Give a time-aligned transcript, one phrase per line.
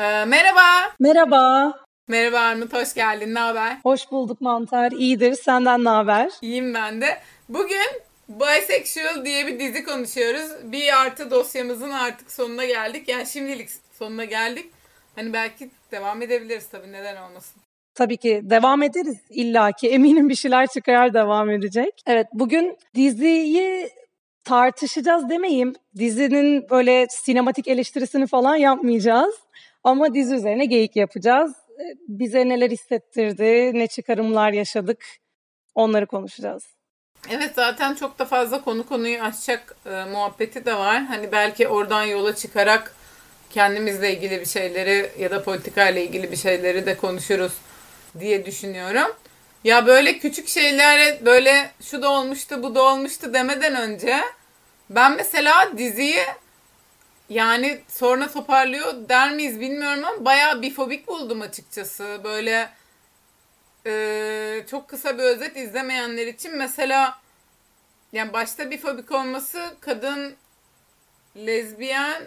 [0.00, 0.92] Ee, merhaba.
[1.00, 1.72] Merhaba.
[2.08, 3.34] Merhaba Armut, hoş geldin.
[3.34, 3.76] Ne haber?
[3.82, 4.92] Hoş bulduk Mantar.
[4.92, 5.34] İyidir.
[5.34, 6.30] Senden ne haber?
[6.42, 7.18] İyiyim ben de.
[7.48, 7.86] Bugün
[8.28, 10.50] Bisexual diye bir dizi konuşuyoruz.
[10.72, 13.08] Bir artı dosyamızın artık sonuna geldik.
[13.08, 13.68] Yani şimdilik
[13.98, 14.66] sonuna geldik.
[15.14, 17.62] Hani belki devam edebiliriz tabii neden olmasın.
[17.94, 19.88] Tabii ki devam ederiz illaki.
[19.90, 22.02] Eminim bir şeyler çıkar devam edecek.
[22.06, 23.90] Evet bugün diziyi
[24.44, 25.74] tartışacağız demeyeyim.
[25.98, 29.34] Dizinin böyle sinematik eleştirisini falan yapmayacağız.
[29.84, 31.52] Ama dizi üzerine geyik yapacağız.
[32.08, 35.04] Bize neler hissettirdi, ne çıkarımlar yaşadık
[35.74, 36.64] onları konuşacağız.
[37.30, 41.04] Evet zaten çok da fazla konu konuyu açacak e, muhabbeti de var.
[41.04, 42.94] Hani belki oradan yola çıkarak
[43.50, 47.52] kendimizle ilgili bir şeyleri ya da politikayla ilgili bir şeyleri de konuşuruz
[48.20, 49.16] diye düşünüyorum.
[49.64, 54.20] Ya böyle küçük şeylere böyle şu da olmuştu bu da olmuştu demeden önce
[54.90, 56.20] ben mesela diziyi
[57.30, 62.20] yani sonra toparlıyor der miyiz bilmiyorum ama bayağı bifobik buldum açıkçası.
[62.24, 62.70] Böyle
[63.86, 67.18] e, çok kısa bir özet izlemeyenler için mesela
[68.12, 70.34] yani başta bifobik olması kadın
[71.36, 72.22] lezbiyen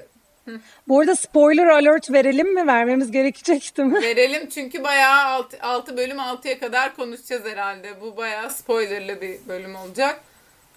[0.88, 2.68] bu arada spoiler alert verelim mi?
[2.68, 4.02] Vermemiz gerekecek değil mi?
[4.02, 8.02] Verelim çünkü bayağı 6, 6 bölüm 6'ya kadar konuşacağız herhalde.
[8.02, 10.22] Bu bayağı spoilerlı bir bölüm olacak.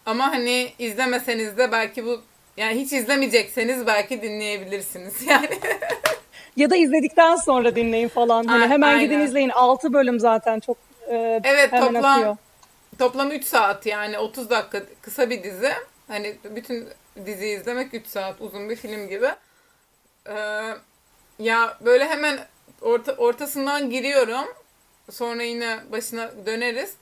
[0.06, 2.22] Ama hani izlemeseniz de belki bu
[2.56, 5.48] yani hiç izlemeyecekseniz belki dinleyebilirsiniz yani.
[6.56, 8.44] ya da izledikten sonra dinleyin falan.
[8.44, 9.00] Hani A- hemen aynen.
[9.00, 9.48] gidin izleyin.
[9.48, 10.76] 6 bölüm zaten çok
[11.08, 12.36] e, Evet toplam atıyor.
[12.98, 15.72] toplam 3 saat yani 30 dakika kısa bir dizi.
[16.08, 16.88] Hani bütün
[17.26, 19.28] diziyi izlemek 3 saat uzun bir film gibi.
[20.28, 20.34] Ee,
[21.38, 22.38] ya böyle hemen
[22.80, 24.44] orta, ortasından giriyorum.
[25.10, 26.94] Sonra yine başına döneriz.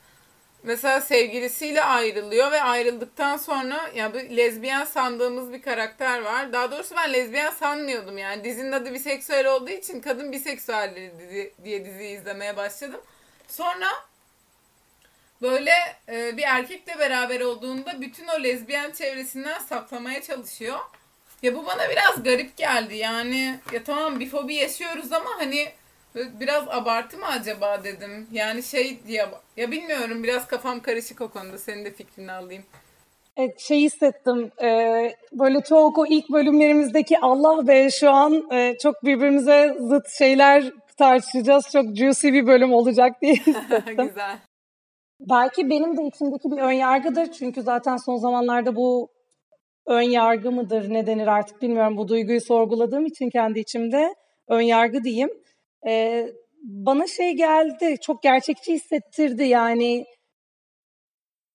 [0.65, 6.53] Mesela sevgilisiyle ayrılıyor ve ayrıldıktan sonra ya bu lezbiyen sandığımız bir karakter var.
[6.53, 8.43] Daha doğrusu ben lezbiyen sanmıyordum yani.
[8.43, 13.01] Dizinin adı biseksüel olduğu için kadın biseksüelleri dizi, diye diziyi izlemeye başladım.
[13.47, 13.87] Sonra
[15.41, 15.71] böyle
[16.09, 20.79] e, bir erkekle beraber olduğunda bütün o lezbiyen çevresinden saklamaya çalışıyor.
[21.41, 22.95] Ya bu bana biraz garip geldi.
[22.95, 25.71] Yani ya tamam bir fobi yaşıyoruz ama hani
[26.39, 28.27] biraz abartı mı acaba dedim.
[28.31, 29.25] Yani şey diye
[29.57, 31.57] ya bilmiyorum biraz kafam karışık o konuda.
[31.57, 32.63] Senin de fikrini alayım.
[33.37, 34.69] Evet, şey hissettim e,
[35.33, 41.65] böyle çok o ilk bölümlerimizdeki Allah be şu an e, çok birbirimize zıt şeyler tartışacağız.
[41.71, 44.07] Çok juicy bir bölüm olacak diye hissettim.
[44.07, 44.37] Güzel.
[45.19, 47.31] Belki benim de içimdeki bir ön yargıdır.
[47.31, 49.09] Çünkü zaten son zamanlarda bu
[49.85, 51.97] ön yargı mıdır ne denir artık bilmiyorum.
[51.97, 54.15] Bu duyguyu sorguladığım için kendi içimde
[54.47, 55.29] ön yargı diyeyim.
[55.85, 56.29] Ee,
[56.63, 60.05] bana şey geldi, çok gerçekçi hissettirdi yani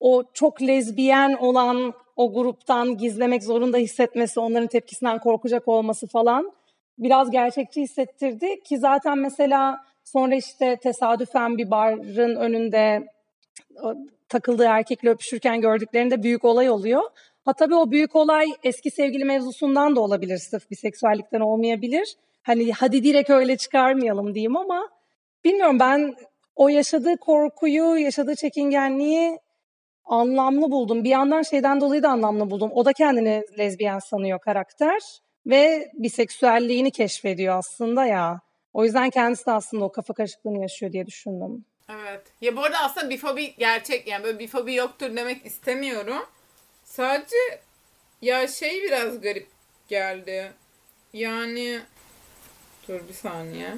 [0.00, 6.52] o çok lezbiyen olan o gruptan gizlemek zorunda hissetmesi, onların tepkisinden korkacak olması falan
[6.98, 13.06] biraz gerçekçi hissettirdi ki zaten mesela sonra işte tesadüfen bir barın önünde
[14.28, 17.02] takıldığı erkekle öpüşürken gördüklerinde büyük olay oluyor.
[17.44, 22.16] Ha tabii o büyük olay eski sevgili mevzusundan da olabilir sırf bir seksüellikten olmayabilir.
[22.42, 24.88] Hani hadi direkt öyle çıkarmayalım diyeyim ama
[25.44, 26.14] bilmiyorum ben
[26.56, 29.38] o yaşadığı korkuyu, yaşadığı çekingenliği
[30.04, 31.04] anlamlı buldum.
[31.04, 32.70] Bir yandan şeyden dolayı da anlamlı buldum.
[32.74, 35.00] O da kendini lezbiyen sanıyor karakter
[35.46, 38.40] ve biseksüelliğini keşfediyor aslında ya.
[38.72, 41.64] O yüzden kendisi de aslında o kafa karışıklığını yaşıyor diye düşündüm.
[41.90, 42.22] Evet.
[42.40, 46.26] Ya bu arada aslında bifobi gerçek yani böyle bifobi yoktur demek istemiyorum.
[46.84, 47.36] Sadece
[48.22, 49.48] ya şey biraz garip
[49.88, 50.52] geldi.
[51.12, 51.80] Yani
[52.90, 53.76] dur bir saniye.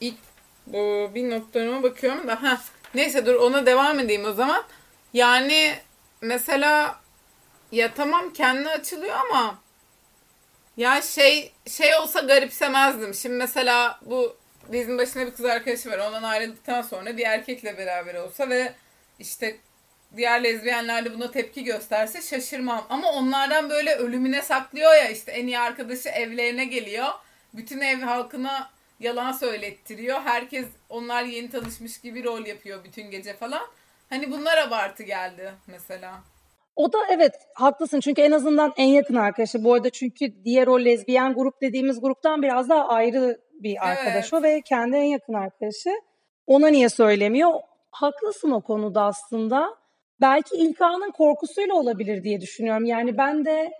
[0.00, 0.18] İlk
[0.66, 2.60] bu bir noktalarıma bakıyorum da ha
[2.94, 4.64] neyse dur ona devam edeyim o zaman.
[5.12, 5.74] Yani
[6.20, 7.00] mesela
[7.72, 9.58] ya tamam kendi açılıyor ama
[10.76, 13.14] ya şey şey olsa garipsemezdim.
[13.14, 14.36] Şimdi mesela bu
[14.72, 15.98] dizinin başında bir kız arkadaşı var.
[15.98, 18.72] Ondan ayrıldıktan sonra bir erkekle beraber olsa ve
[19.18, 19.56] işte
[20.16, 22.86] diğer lezbiyenler de buna tepki gösterse şaşırmam.
[22.90, 27.08] Ama onlardan böyle ölümüne saklıyor ya işte en iyi arkadaşı evlerine geliyor.
[27.54, 28.70] Bütün ev halkına
[29.00, 30.20] yalan söylettiriyor.
[30.20, 33.62] Herkes onlar yeni tanışmış gibi rol yapıyor bütün gece falan.
[34.10, 36.14] Hani bunlar abartı geldi mesela.
[36.76, 39.64] O da evet haklısın çünkü en azından en yakın arkadaşı.
[39.64, 44.32] Bu arada çünkü diğer o lezbiyen grup dediğimiz gruptan biraz daha ayrı bir arkadaş evet.
[44.32, 45.90] o ve kendi en yakın arkadaşı.
[46.46, 47.52] Ona niye söylemiyor?
[47.90, 49.68] Haklısın o konuda aslında
[50.20, 52.84] belki İlka'nın korkusuyla olabilir diye düşünüyorum.
[52.84, 53.70] Yani ben de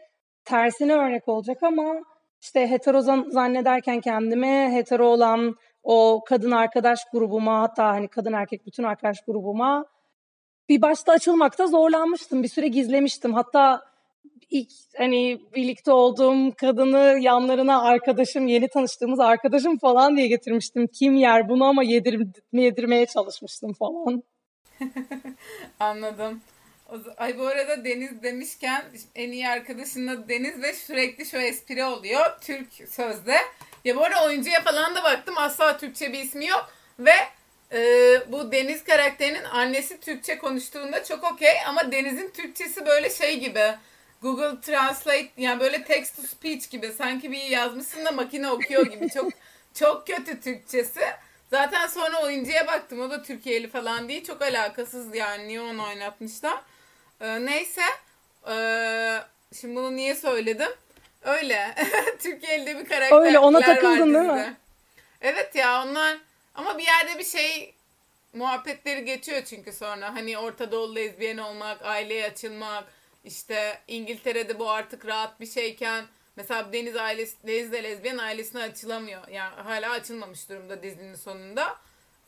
[0.44, 1.94] tersine örnek olacak ama
[2.40, 3.00] işte hetero
[3.30, 9.84] zannederken kendime hetero olan o kadın arkadaş grubuma hatta hani kadın erkek bütün arkadaş grubuma
[10.68, 12.42] bir başta açılmakta zorlanmıştım.
[12.42, 13.34] Bir süre gizlemiştim.
[13.34, 13.82] Hatta
[14.50, 20.86] ilk hani birlikte olduğum kadını yanlarına arkadaşım, yeni tanıştığımız arkadaşım falan diye getirmiştim.
[20.86, 24.22] Kim yer bunu ama yedir, yedirmeye çalışmıştım falan.
[25.80, 26.40] Anladım.
[27.16, 32.40] Ay bu arada Deniz demişken en iyi arkadaşının Deniz ve sürekli şu espri oluyor.
[32.40, 33.36] Türk sözde.
[33.84, 35.34] Ya bu arada oyuncuya falan da baktım.
[35.38, 36.72] Asla Türkçe bir ismi yok.
[36.98, 37.14] Ve
[37.72, 37.80] e,
[38.32, 41.54] bu Deniz karakterinin annesi Türkçe konuştuğunda çok okey.
[41.66, 43.74] Ama Deniz'in Türkçesi böyle şey gibi.
[44.22, 46.92] Google Translate yani böyle text to speech gibi.
[46.92, 49.10] Sanki bir yazmışsın da makine okuyor gibi.
[49.10, 49.32] Çok
[49.74, 51.00] çok kötü Türkçesi.
[51.50, 53.00] Zaten sonra oyuncuya baktım.
[53.00, 54.24] O da Türkiye'li falan değil.
[54.24, 55.48] Çok alakasız yani.
[55.48, 56.60] Niye onu oynatmışlar?
[57.20, 57.82] Ee, neyse.
[58.48, 59.18] Ee,
[59.60, 60.70] şimdi bunu niye söyledim?
[61.22, 61.74] Öyle.
[62.22, 64.56] Türkiye'li bir karakter Öyle ona takıldın değil mi?
[65.20, 66.18] Evet ya onlar
[66.54, 67.74] ama bir yerde bir şey
[68.34, 70.14] muhabbetleri geçiyor çünkü sonra.
[70.14, 72.84] Hani Orta Doğu lezbiyen olmak, aileye açılmak,
[73.24, 76.04] işte İngiltere'de bu artık rahat bir şeyken
[76.36, 79.28] mesela Deniz ailesi, Deniz de lezbiyen ailesine açılamıyor.
[79.28, 81.76] Yani hala açılmamış durumda dizinin sonunda.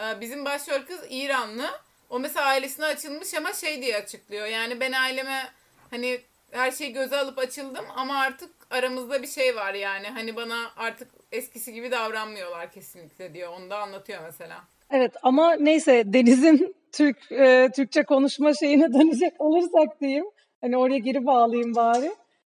[0.01, 1.81] Ee, bizim başrol kız İranlı.
[2.11, 4.47] O mesela ailesine açılmış ama şey diye açıklıyor.
[4.47, 5.43] Yani ben aileme
[5.91, 6.21] hani
[6.51, 10.09] her şeyi göze alıp açıldım ama artık aramızda bir şey var yani.
[10.09, 13.53] Hani bana artık eskisi gibi davranmıyorlar kesinlikle diyor.
[13.61, 14.57] Onu da anlatıyor mesela.
[14.91, 20.27] Evet ama neyse Deniz'in Türk e, Türkçe konuşma şeyine dönecek olursak diyeyim.
[20.61, 22.11] Hani oraya geri bağlayayım bari.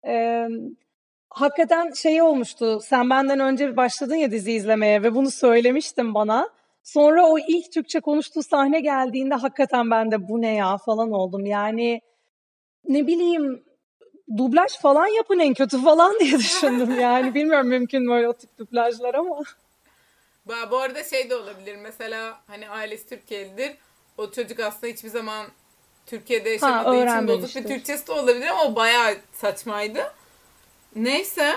[0.07, 0.47] E,
[1.31, 2.81] hakikaten şey olmuştu.
[2.81, 6.51] Sen benden önce başladın ya dizi izlemeye ve bunu söylemiştin bana.
[6.85, 11.47] Sonra o ilk Türkçe konuştuğu sahne geldiğinde hakikaten ben de bu ne ya falan oldum.
[11.47, 12.01] Yani
[12.89, 13.65] ne bileyim
[14.37, 17.35] dublaj falan yapın en kötü falan diye düşündüm yani.
[17.35, 19.43] Bilmiyorum mümkün mü öyle o tip dublajlar ama.
[20.71, 21.77] Bu arada şey de olabilir.
[21.77, 23.77] Mesela hani ailesi Türkiye'lidir.
[24.19, 25.47] O çocuk aslında hiçbir zaman
[26.07, 30.13] Türkiye'de yaşamadığı ha, için bozuk bir Türkçesi de olabilir ama o bayağı saçmaydı.
[30.97, 31.57] Neyse.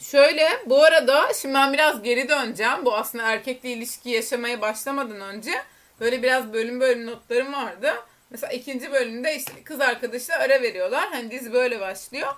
[0.00, 2.84] Şöyle bu arada şimdi ben biraz geri döneceğim.
[2.84, 5.52] Bu aslında erkekle ilişki yaşamaya başlamadan önce
[6.00, 7.94] böyle biraz bölüm bölüm notlarım vardı.
[8.30, 11.08] Mesela ikinci bölümde işte kız arkadaşla ara veriyorlar.
[11.10, 12.32] Hani dizi böyle başlıyor.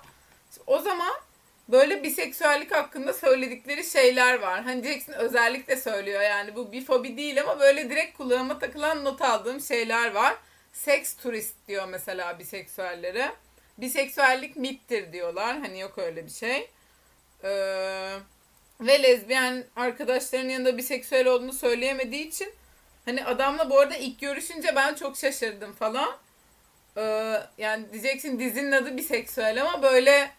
[0.67, 1.13] O zaman
[1.69, 4.63] böyle biseksüellik hakkında söyledikleri şeyler var.
[4.63, 9.21] Hani Jackson özellikle söylüyor yani bu bir fobi değil ama böyle direkt kulağıma takılan not
[9.21, 10.35] aldığım şeyler var.
[10.73, 13.31] Seks turist diyor mesela biseksüellere.
[13.77, 15.59] Biseksüellik mittir diyorlar.
[15.59, 16.69] Hani yok öyle bir şey.
[17.43, 18.13] Ee,
[18.81, 22.53] ve lezbiyen arkadaşlarının yanında biseksüel olduğunu söyleyemediği için
[23.05, 26.17] hani adamla bu arada ilk görüşünce ben çok şaşırdım falan.
[26.97, 30.31] Ee, yani diyeceksin dizinin adı biseksüel ama böyle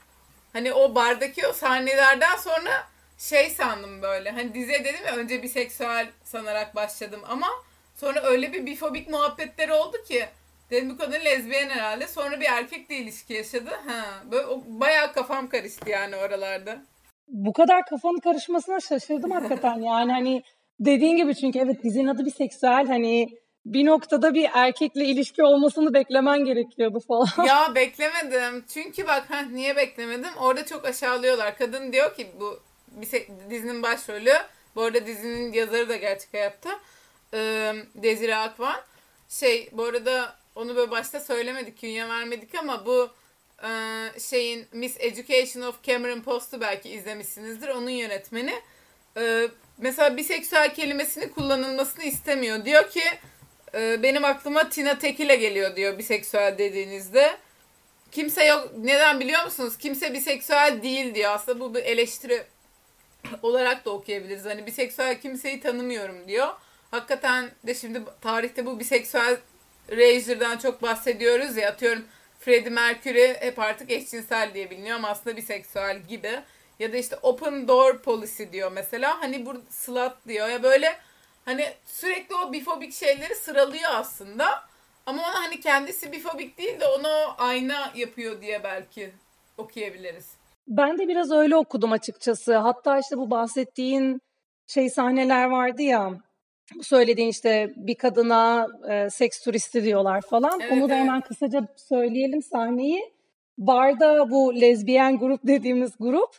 [0.53, 4.31] hani o bardaki o sahnelerden sonra şey sandım böyle.
[4.31, 7.49] Hani diziye dedim ya önce biseksüel sanarak başladım ama
[7.97, 10.29] sonra öyle bir bifobik muhabbetler oldu ki
[10.71, 12.07] dedim bu kadın lezbiyen herhalde.
[12.07, 13.71] Sonra bir erkekle ilişki yaşadı.
[13.87, 16.83] Ha, böyle o, bayağı kafam karıştı yani oralarda
[17.29, 19.81] bu kadar kafanın karışmasına şaşırdım hakikaten.
[19.81, 20.43] Yani hani
[20.81, 23.29] dediğin gibi çünkü evet dizinin adı bir seksüel hani
[23.67, 27.29] bir noktada bir erkekle ilişki olmasını beklemen gerekiyordu falan.
[27.47, 28.65] Ya beklemedim.
[28.75, 30.31] Çünkü bak ha niye beklemedim?
[30.41, 31.59] Orada çok aşağılıyorlar.
[31.59, 32.61] Kadın diyor ki bu
[33.51, 34.33] dizinin başrolü.
[34.77, 36.71] Bu arada dizinin yazarı da gerçek hayatta.
[37.35, 38.77] Ee, Desire Akvan.
[39.29, 43.09] Şey bu arada onu böyle başta söylemedik, künye vermedik ama bu
[43.63, 47.69] ee, şeyin Miss Education of Cameron Post'u belki izlemişsinizdir.
[47.69, 48.55] Onun yönetmeni.
[49.17, 49.49] Ee,
[49.79, 52.65] mesela biseksüel kelimesini kullanılmasını istemiyor.
[52.65, 53.03] Diyor ki
[53.75, 57.37] e, benim aklıma Tina Tekile geliyor diyor biseksüel dediğinizde.
[58.13, 58.71] Kimse yok.
[58.79, 59.79] Neden biliyor musunuz?
[59.79, 61.33] Kimse biseksüel değil diyor.
[61.33, 62.43] Aslında bu bir eleştiri
[63.43, 64.45] olarak da okuyabiliriz.
[64.45, 66.49] Hani biseksüel kimseyi tanımıyorum diyor.
[66.91, 69.37] Hakikaten de şimdi tarihte bu biseksüel
[69.91, 72.05] Rager'dan çok bahsediyoruz ya atıyorum
[72.45, 76.31] Freddie Mercury hep artık eşcinsel diye biliniyor ama aslında biseksüel gibi.
[76.79, 79.23] Ya da işte open door policy diyor mesela.
[79.23, 80.97] Hani bu slut diyor ya böyle
[81.45, 84.47] hani sürekli o bifobik şeyleri sıralıyor aslında.
[85.07, 87.09] Ama ona hani kendisi bifobik değil de onu
[87.39, 89.13] ayna yapıyor diye belki
[89.59, 90.31] okuyabiliriz.
[90.69, 92.57] Ben de biraz öyle okudum açıkçası.
[92.57, 94.21] Hatta işte bu bahsettiğin
[94.67, 96.13] şey sahneler vardı ya
[96.83, 100.61] söylediğin işte bir kadına e, seks turisti diyorlar falan.
[100.61, 103.13] Evet, Onu da hemen kısaca söyleyelim sahneyi.
[103.59, 106.31] Barda bu lezbiyen grup dediğimiz grup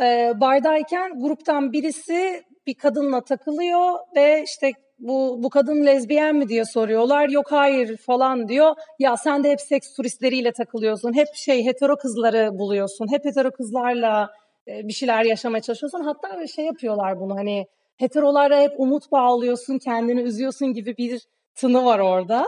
[0.00, 6.64] e, bardayken gruptan birisi bir kadınla takılıyor ve işte bu bu kadın lezbiyen mi diye
[6.64, 7.28] soruyorlar.
[7.28, 8.74] Yok hayır falan diyor.
[8.98, 11.14] Ya sen de hep seks turistleriyle takılıyorsun.
[11.14, 13.12] Hep şey hetero kızları buluyorsun.
[13.12, 14.30] Hep hetero kızlarla
[14.68, 16.00] e, bir şeyler yaşamaya çalışıyorsun.
[16.00, 21.22] Hatta şey yapıyorlar bunu hani heterolara hep umut bağlıyorsun, kendini üzüyorsun gibi bir
[21.54, 22.46] tını var orada.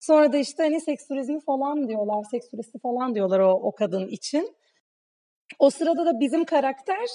[0.00, 4.08] Sonra da işte hani seks turizmi falan diyorlar, seks turisti falan diyorlar o, o kadın
[4.08, 4.56] için.
[5.58, 7.08] O sırada da bizim karakter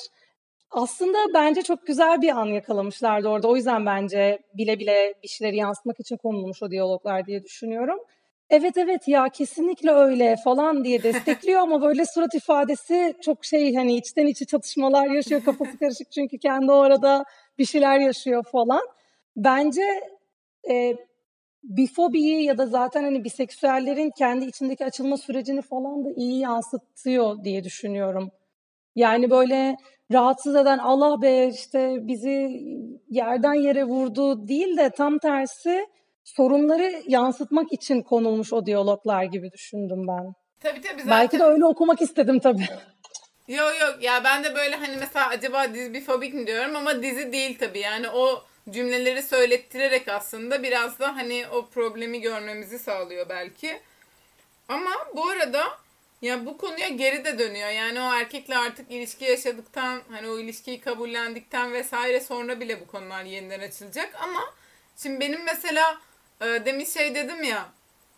[0.72, 3.48] aslında bence çok güzel bir an yakalamışlardı orada.
[3.48, 8.00] O yüzden bence bile bile bir şeyleri yansıtmak için konulmuş o diyaloglar diye düşünüyorum.
[8.50, 13.98] Evet evet ya kesinlikle öyle falan diye destekliyor ama böyle surat ifadesi çok şey hani
[13.98, 17.26] içten içe çatışmalar yaşıyor kafası karışık çünkü kendi orada
[17.58, 18.82] bir şeyler yaşıyor falan.
[19.36, 19.82] Bence
[20.70, 20.94] e,
[21.64, 27.64] bifobiyi ya da zaten hani biseksüellerin kendi içindeki açılma sürecini falan da iyi yansıtıyor diye
[27.64, 28.32] düşünüyorum.
[28.96, 29.76] Yani böyle
[30.12, 32.62] rahatsız eden Allah be işte bizi
[33.10, 35.86] yerden yere vurdu değil de tam tersi
[36.24, 40.34] sorunları yansıtmak için konulmuş o diyaloglar gibi düşündüm ben.
[40.60, 41.10] Tabii tabii zaten.
[41.10, 42.68] Belki de öyle okumak istedim tabii.
[43.48, 47.32] Yok yok ya ben de böyle hani mesela acaba dizi bifobik mi diyorum ama dizi
[47.34, 53.82] değil tabii yani o cümleleri söylettirerek aslında biraz da hani o problemi görmemizi sağlıyor belki.
[54.68, 55.78] Ama bu arada
[56.22, 57.70] ya bu konuya geri de dönüyor.
[57.70, 63.24] Yani o erkekle artık ilişki yaşadıktan hani o ilişkiyi kabullendikten vesaire sonra bile bu konular
[63.24, 64.54] yeniden açılacak ama
[64.98, 65.98] şimdi benim mesela
[66.42, 67.70] e, demin şey dedim ya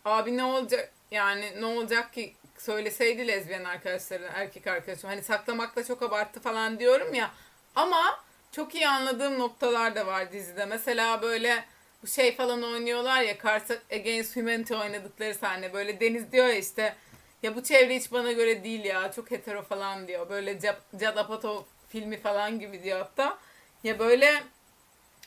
[0.04, 6.02] abi ne olacak yani ne olacak ki söyleseydi lezbiyen arkadaşları erkek arkadaşım hani saklamakla çok
[6.02, 7.30] abarttı falan diyorum ya
[7.74, 8.20] ama
[8.52, 10.66] çok iyi anladığım noktalar da var dizide.
[10.66, 11.64] Mesela böyle
[12.02, 15.72] bu şey falan oynuyorlar ya Cards Against Humanity oynadıkları sahne.
[15.72, 16.96] Böyle Deniz diyor ya işte
[17.42, 20.28] ya bu çevre hiç bana göre değil ya çok hetero falan diyor.
[20.28, 20.60] Böyle
[20.92, 23.38] Judd Apatow filmi falan gibi diyor hatta.
[23.84, 24.42] Ya böyle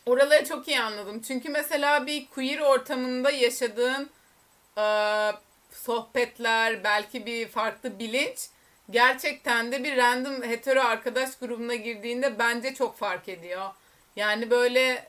[0.05, 1.21] oraları çok iyi anladım.
[1.21, 4.09] Çünkü mesela bir queer ortamında yaşadığın
[4.77, 4.81] e,
[5.71, 8.49] sohbetler, belki bir farklı bilinç
[8.89, 13.69] gerçekten de bir random hetero arkadaş grubuna girdiğinde bence çok fark ediyor.
[14.15, 15.07] Yani böyle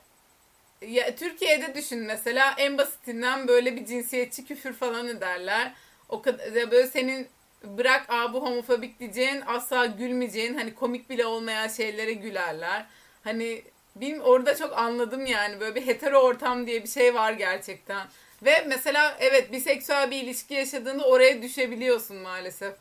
[0.81, 5.73] ya Türkiye'de düşün mesela en basitinden böyle bir cinsiyetçi küfür falan ederler.
[6.09, 7.27] O kadar böyle senin
[7.63, 12.85] bırak a bu homofobik diyeceğin asla gülmeyeceğin hani komik bile olmayan şeylere gülerler.
[13.23, 13.63] Hani
[13.95, 18.07] benim orada çok anladım yani böyle bir hetero ortam diye bir şey var gerçekten.
[18.41, 22.75] Ve mesela evet biseksüel bir ilişki yaşadığında oraya düşebiliyorsun maalesef.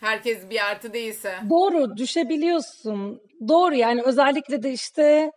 [0.00, 1.34] Herkes bir artı değilse.
[1.50, 3.22] Doğru düşebiliyorsun.
[3.48, 5.32] Doğru yani özellikle de işte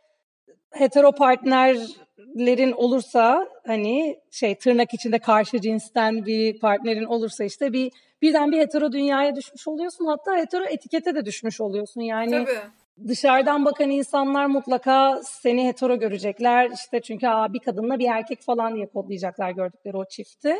[0.71, 7.91] hetero partnerlerin olursa hani şey tırnak içinde karşı cinsten bir partnerin olursa işte bir
[8.21, 10.05] birden bir hetero dünyaya düşmüş oluyorsun.
[10.05, 12.01] Hatta hetero etikete de düşmüş oluyorsun.
[12.01, 12.59] Yani Tabii.
[13.07, 16.69] Dışarıdan bakan insanlar mutlaka seni hetero görecekler.
[16.69, 20.55] İşte çünkü Aa, bir kadınla bir erkek falan diye kodlayacaklar gördükleri o çifti.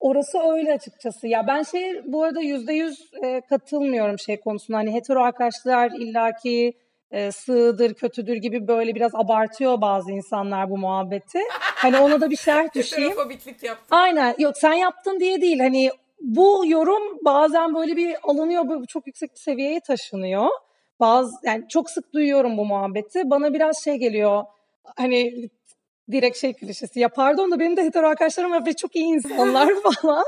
[0.00, 1.28] Orası öyle açıkçası.
[1.28, 4.78] Ya ben şey bu arada yüzde yüz e, katılmıyorum şey konusunda.
[4.78, 6.72] Hani hetero arkadaşlar illaki
[7.10, 11.38] e, sığdır, kötüdür gibi böyle biraz abartıyor bazı insanlar bu muhabbeti.
[11.52, 13.10] Hani ona da bir şerh düşeyim.
[13.10, 13.98] Heterofobiklik yaptım.
[13.98, 14.34] Aynen.
[14.38, 15.58] Yok sen yaptın diye değil.
[15.58, 20.48] Hani bu yorum bazen böyle bir alınıyor, çok yüksek bir seviyeye taşınıyor.
[21.00, 23.30] Bazı yani çok sık duyuyorum bu muhabbeti.
[23.30, 24.44] Bana biraz şey geliyor.
[24.96, 25.50] Hani
[26.10, 27.00] direkt şey klişesi.
[27.00, 30.24] Ya pardon da benim de hetero arkadaşlarım var ve çok iyi insanlar falan.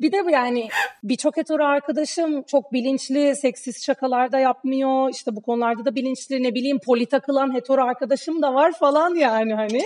[0.00, 0.68] Bir de yani
[1.02, 5.10] birçok hetero arkadaşım çok bilinçli, seksist şakalar da yapmıyor.
[5.10, 9.54] İşte bu konularda da bilinçli ne bileyim poli takılan hetero arkadaşım da var falan yani
[9.54, 9.82] hani.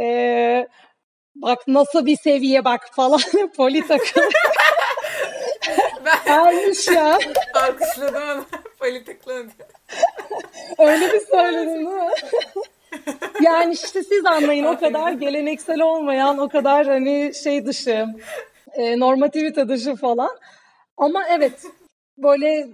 [0.00, 0.68] Ee,
[1.34, 3.20] bak nasıl bir seviye bak falan
[3.56, 4.30] poli takılan.
[6.28, 7.18] Almış ya.
[7.54, 8.44] Alkışladım onu.
[8.78, 9.50] Poli takılan.
[10.78, 12.10] Öyle bir söyledin değil mi?
[13.42, 18.06] yani işte siz anlayın o kadar geleneksel olmayan, o kadar hani şey dışı,
[18.72, 20.38] e, normativite dışı falan.
[20.96, 21.62] Ama evet
[22.18, 22.68] böyle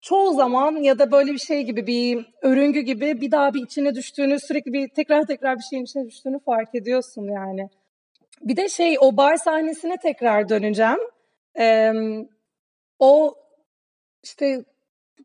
[0.00, 3.94] çoğu zaman ya da böyle bir şey gibi bir örüngü gibi bir daha bir içine
[3.94, 7.68] düştüğünü sürekli bir tekrar tekrar bir şeyin içine düştüğünü fark ediyorsun yani.
[8.42, 10.98] Bir de şey o bar sahnesine tekrar döneceğim.
[11.58, 11.92] Ee,
[12.98, 13.34] o
[14.22, 14.64] işte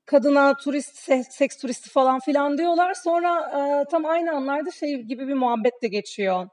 [0.06, 0.98] kadına turist,
[1.34, 2.94] seks turisti falan filan diyorlar.
[2.94, 6.50] Sonra e, tam aynı anlarda şey gibi bir muhabbet de geçiyor.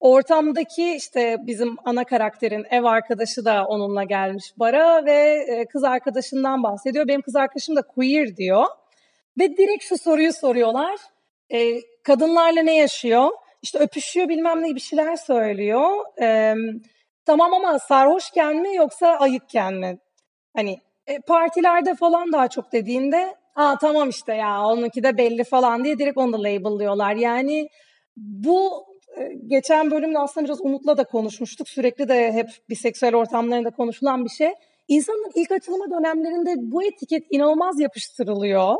[0.00, 6.62] Ortamdaki işte bizim ana karakterin ev arkadaşı da onunla gelmiş bara ve e, kız arkadaşından
[6.62, 7.08] bahsediyor.
[7.08, 8.64] Benim kız arkadaşım da queer diyor.
[9.38, 10.94] Ve direkt şu soruyu soruyorlar.
[11.52, 13.30] E, kadınlarla ne yaşıyor?
[13.62, 16.20] İşte öpüşüyor bilmem ne bir şeyler söylüyor.
[16.22, 16.54] E,
[17.26, 19.98] tamam ama sarhoşken mi yoksa ayıkken mi?
[20.56, 25.84] Hani e, partilerde falan daha çok dediğinde aa tamam işte ya onunki de belli falan
[25.84, 27.14] diye direkt onu da label'lıyorlar.
[27.16, 27.68] Yani
[28.16, 28.84] bu
[29.18, 31.68] e, geçen bölümde aslında biraz Umut'la da konuşmuştuk.
[31.68, 34.52] Sürekli de hep biseksüel ortamlarında konuşulan bir şey.
[34.88, 38.74] İnsanın ilk açılma dönemlerinde bu etiket inanılmaz yapıştırılıyor.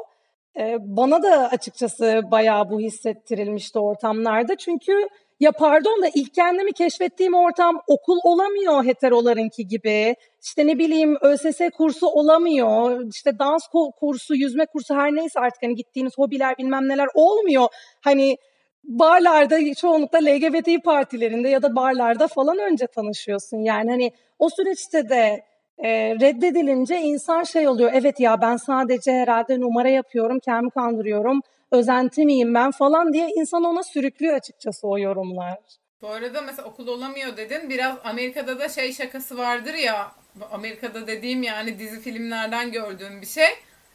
[0.58, 4.56] Ee, bana da açıkçası bayağı bu hissettirilmişti ortamlarda.
[4.56, 5.08] Çünkü
[5.44, 10.16] ya pardon da ilk kendimi keşfettiğim ortam okul olamıyor heterolarınki gibi.
[10.42, 13.06] İşte ne bileyim ÖSS kursu olamıyor.
[13.10, 13.68] İşte dans
[14.00, 17.68] kursu, yüzme kursu her neyse artık hani gittiğiniz hobiler bilmem neler olmuyor.
[18.00, 18.38] Hani
[18.84, 23.58] barlarda çoğunlukla LGBT partilerinde ya da barlarda falan önce tanışıyorsun.
[23.58, 25.44] Yani hani o süreçte de
[25.78, 27.90] e, reddedilince insan şey oluyor.
[27.94, 31.40] Evet ya ben sadece herhalde numara yapıyorum, kendimi kandırıyorum
[31.74, 35.58] özenti miyim ben falan diye insan ona sürüklüyor açıkçası o yorumlar.
[36.02, 37.70] Bu arada mesela okul olamıyor dedin.
[37.70, 40.12] Biraz Amerika'da da şey şakası vardır ya.
[40.52, 43.48] Amerika'da dediğim yani dizi filmlerden gördüğüm bir şey.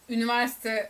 [0.10, 0.90] Üniversite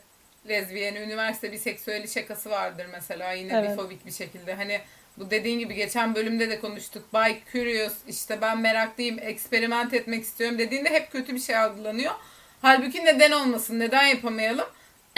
[0.50, 3.72] lezbiyeni, üniversite biseksüeli şakası vardır mesela yine evet.
[3.72, 4.54] bifobik bir şekilde.
[4.54, 4.80] Hani
[5.18, 7.14] bu dediğin gibi geçen bölümde de konuştuk.
[7.14, 12.14] By curious işte ben meraklıyım, eksperiment etmek istiyorum dediğinde hep kötü bir şey algılanıyor.
[12.62, 14.68] Halbuki neden olmasın, neden yapamayalım?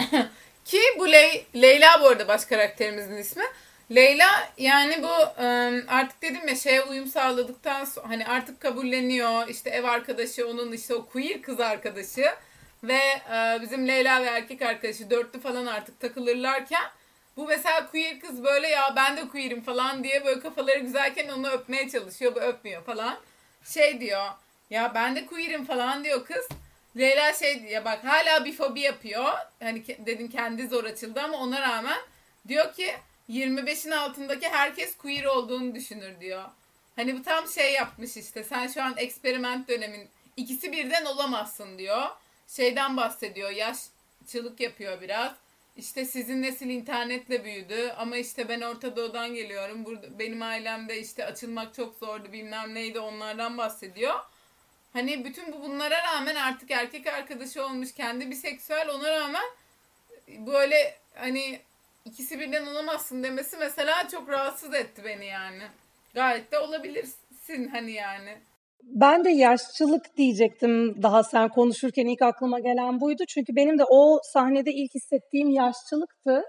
[0.64, 3.44] Ki bu Ley Leyla bu arada baş karakterimizin ismi.
[3.94, 5.42] Leyla yani bu
[5.88, 9.48] artık dedim ya şeye uyum sağladıktan sonra hani artık kabulleniyor.
[9.48, 12.26] İşte ev arkadaşı onun işte o queer kız arkadaşı
[12.84, 13.00] ve
[13.62, 16.84] bizim Leyla ve erkek arkadaşı dörtlü falan artık takılırlarken
[17.36, 21.50] bu mesela queer kız böyle ya ben de queer'im falan diye böyle kafaları güzelken onu
[21.50, 22.34] öpmeye çalışıyor.
[22.34, 23.18] Bu öpmüyor falan.
[23.64, 24.26] Şey diyor
[24.70, 26.48] ya ben de queer'im falan diyor kız.
[26.96, 29.32] Leyla şey ya bak hala bir fobi yapıyor.
[29.62, 31.98] Hani dedim kendi zor açıldı ama ona rağmen
[32.48, 32.94] diyor ki
[33.28, 36.44] 25'in altındaki herkes queer olduğunu düşünür diyor.
[36.96, 38.44] Hani bu tam şey yapmış işte.
[38.44, 42.08] Sen şu an eksperiment dönemin ikisi birden olamazsın diyor.
[42.48, 43.50] Şeyden bahsediyor.
[43.50, 45.32] Yaşçılık yapıyor biraz.
[45.76, 49.84] İşte sizin nesil internetle büyüdü ama işte ben Orta Doğu'dan geliyorum.
[49.84, 54.14] Burada benim ailemde işte açılmak çok zordu bilmem neydi onlardan bahsediyor.
[54.92, 59.44] Hani bütün bu bunlara rağmen artık erkek arkadaşı olmuş kendi bir seksüel ona rağmen
[60.28, 61.60] böyle hani
[62.04, 65.62] ikisi birden olamazsın demesi mesela çok rahatsız etti beni yani.
[66.14, 68.38] Gayet de olabilirsin hani yani.
[68.82, 73.22] Ben de yaşçılık diyecektim daha sen konuşurken ilk aklıma gelen buydu.
[73.28, 76.42] Çünkü benim de o sahnede ilk hissettiğim yaşçılıktı.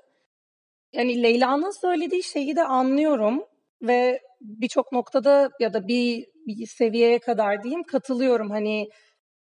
[0.94, 3.46] Yani Leyla'nın söylediği şeyi de anlıyorum
[3.82, 8.50] ve birçok noktada ya da bir, bir seviyeye kadar diyeyim katılıyorum.
[8.50, 8.90] Hani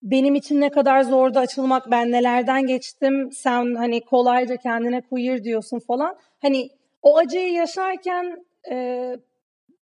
[0.04, 5.80] benim için ne kadar zordu açılmak, ben nelerden geçtim, sen hani kolayca kendine queer diyorsun
[5.80, 6.16] falan.
[6.42, 6.70] Hani
[7.02, 9.16] o acıyı yaşarken e,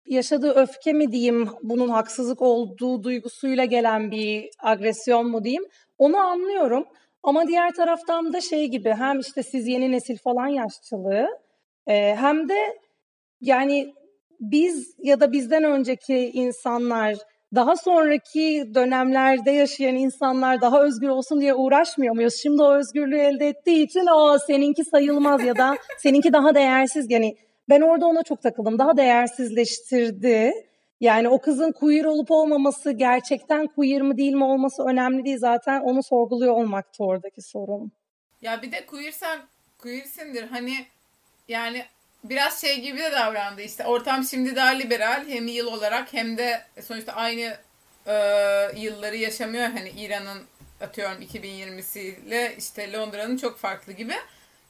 [0.05, 5.65] yaşadığı öfke mi diyeyim, bunun haksızlık olduğu duygusuyla gelen bir agresyon mu diyeyim,
[5.97, 6.85] onu anlıyorum.
[7.23, 11.27] Ama diğer taraftan da şey gibi hem işte siz yeni nesil falan yaşçılığı
[11.87, 12.77] e, hem de
[13.41, 13.93] yani
[14.39, 17.15] biz ya da bizden önceki insanlar
[17.55, 22.33] daha sonraki dönemlerde yaşayan insanlar daha özgür olsun diye uğraşmıyor muyuz?
[22.43, 27.05] Şimdi o özgürlüğü elde ettiği için o seninki sayılmaz ya da seninki daha değersiz.
[27.09, 27.35] Yani
[27.69, 28.79] ben orada ona çok takıldım.
[28.79, 30.53] Daha değersizleştirdi.
[30.99, 35.37] Yani o kızın queer olup olmaması gerçekten queer mi değil mi olması önemli değil.
[35.37, 37.91] Zaten onu sorguluyor olmaktı oradaki sorun.
[38.41, 39.39] Ya bir de queersen
[39.77, 40.43] queersindir.
[40.43, 40.73] Hani
[41.47, 41.83] yani
[42.23, 46.65] biraz şey gibi de davrandı işte ortam şimdi daha liberal hem yıl olarak hem de
[46.87, 47.57] sonuçta aynı
[48.07, 48.13] e,
[48.75, 50.41] yılları yaşamıyor hani İran'ın
[50.81, 54.15] atıyorum 2020'siyle işte Londra'nın çok farklı gibi.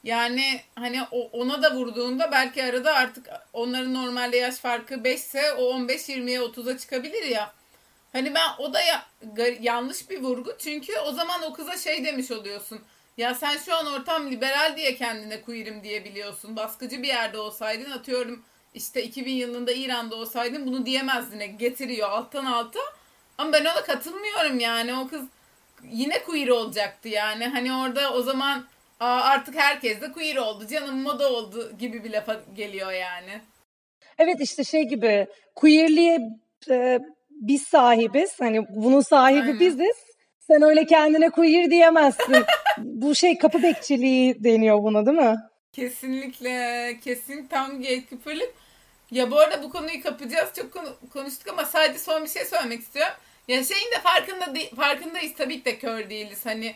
[0.04, 5.62] Yani hani ona da vurduğunda belki arada artık onların normalde yaş farkı 5 ise o
[5.62, 7.52] 15-20'ye 30'a çıkabilir ya.
[8.12, 9.06] Hani ben o da ya,
[9.60, 12.80] yanlış bir vurgu çünkü o zaman o kıza şey demiş oluyorsun.
[13.20, 16.56] Ya sen şu an ortam liberal diye kendine queer'im diyebiliyorsun.
[16.56, 18.42] Baskıcı bir yerde olsaydın atıyorum
[18.74, 21.58] işte 2000 yılında İran'da olsaydın bunu diyemezdin.
[21.58, 22.78] Getiriyor alttan alta.
[23.38, 24.94] Ama ben ona katılmıyorum yani.
[24.94, 25.22] O kız
[25.90, 27.46] yine queer olacaktı yani.
[27.46, 28.66] Hani orada o zaman
[29.00, 30.66] Aa, artık herkes de queer oldu.
[30.66, 33.40] Canım moda oldu gibi bir lafa geliyor yani.
[34.18, 36.18] Evet işte şey gibi queerliğe
[36.70, 36.98] e,
[37.30, 38.40] biz sahibiz.
[38.40, 39.60] Hani bunun sahibi Aynen.
[39.60, 39.96] biziz.
[40.40, 42.44] Sen öyle kendine queer diyemezsin.
[42.84, 45.36] Bu şey kapı bekçiliği deniyor buna değil mi?
[45.72, 46.98] Kesinlikle.
[47.04, 48.54] Kesin tam gatekeeper'lık.
[49.10, 50.50] Ya bu arada bu konuyu kapacağız.
[50.56, 53.12] Çok konu, konuştuk ama sadece son bir şey söylemek istiyorum.
[53.48, 56.46] Ya şeyin de farkında de, farkındayız tabii ki de kör değiliz.
[56.46, 56.74] Hani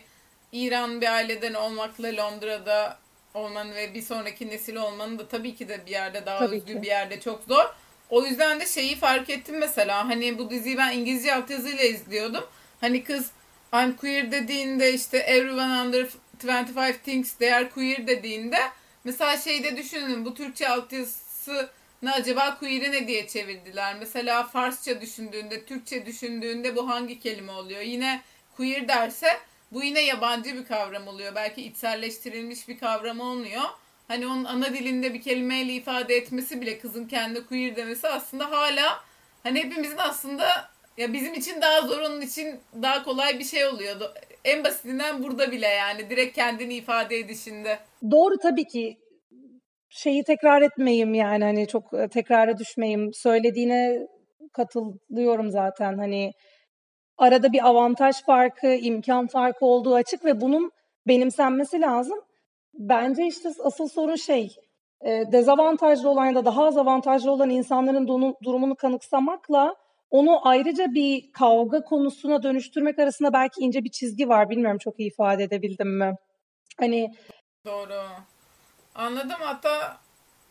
[0.51, 2.97] İran bir aileden olmakla Londra'da
[3.33, 6.73] olmanın ve bir sonraki nesil olmanın da tabii ki de bir yerde daha tabii özgür
[6.73, 6.81] ki.
[6.81, 7.65] bir yerde çok zor.
[8.09, 10.09] O yüzden de şeyi fark ettim mesela.
[10.09, 12.43] Hani bu diziyi ben İngilizce altyazıyla izliyordum.
[12.81, 13.31] Hani kız
[13.73, 16.07] I'm queer dediğinde işte everyone under
[16.43, 18.57] 25 thinks they are queer dediğinde
[19.03, 21.69] mesela şeyde düşünün bu Türkçe altyazısı
[22.01, 23.95] ne acaba queer'i ne diye çevirdiler?
[23.99, 27.81] Mesela Farsça düşündüğünde, Türkçe düşündüğünde bu hangi kelime oluyor?
[27.81, 28.21] Yine
[28.57, 29.39] queer derse
[29.71, 31.35] bu yine yabancı bir kavram oluyor.
[31.35, 33.63] Belki içselleştirilmiş bir kavram olmuyor.
[34.07, 39.03] hani onun ana dilinde bir kelimeyle ifade etmesi bile kızın kendi queer demesi aslında hala
[39.43, 44.13] hani hepimizin aslında ya bizim için daha zor onun için daha kolay bir şey oluyordu.
[44.45, 47.79] En basitinden burada bile yani direkt kendini ifade edişinde.
[48.11, 48.97] Doğru tabii ki
[49.89, 53.13] şeyi tekrar etmeyeyim yani hani çok e, tekrara düşmeyeyim.
[53.13, 54.07] Söylediğine
[54.53, 56.31] katılıyorum zaten hani
[57.17, 60.71] arada bir avantaj farkı, imkan farkı olduğu açık ve bunun
[61.07, 62.19] benimsenmesi lazım.
[62.73, 64.55] Bence işte asıl sorun şey
[65.01, 68.07] e, dezavantajlı olan ya da daha az avantajlı olan insanların
[68.43, 69.75] durumunu kanıksamakla
[70.15, 74.49] onu ayrıca bir kavga konusuna dönüştürmek arasında belki ince bir çizgi var.
[74.49, 76.15] Bilmiyorum çok iyi ifade edebildim mi?
[76.79, 77.11] Hani
[77.65, 78.01] Doğru.
[78.95, 79.37] Anladım.
[79.39, 79.97] Hatta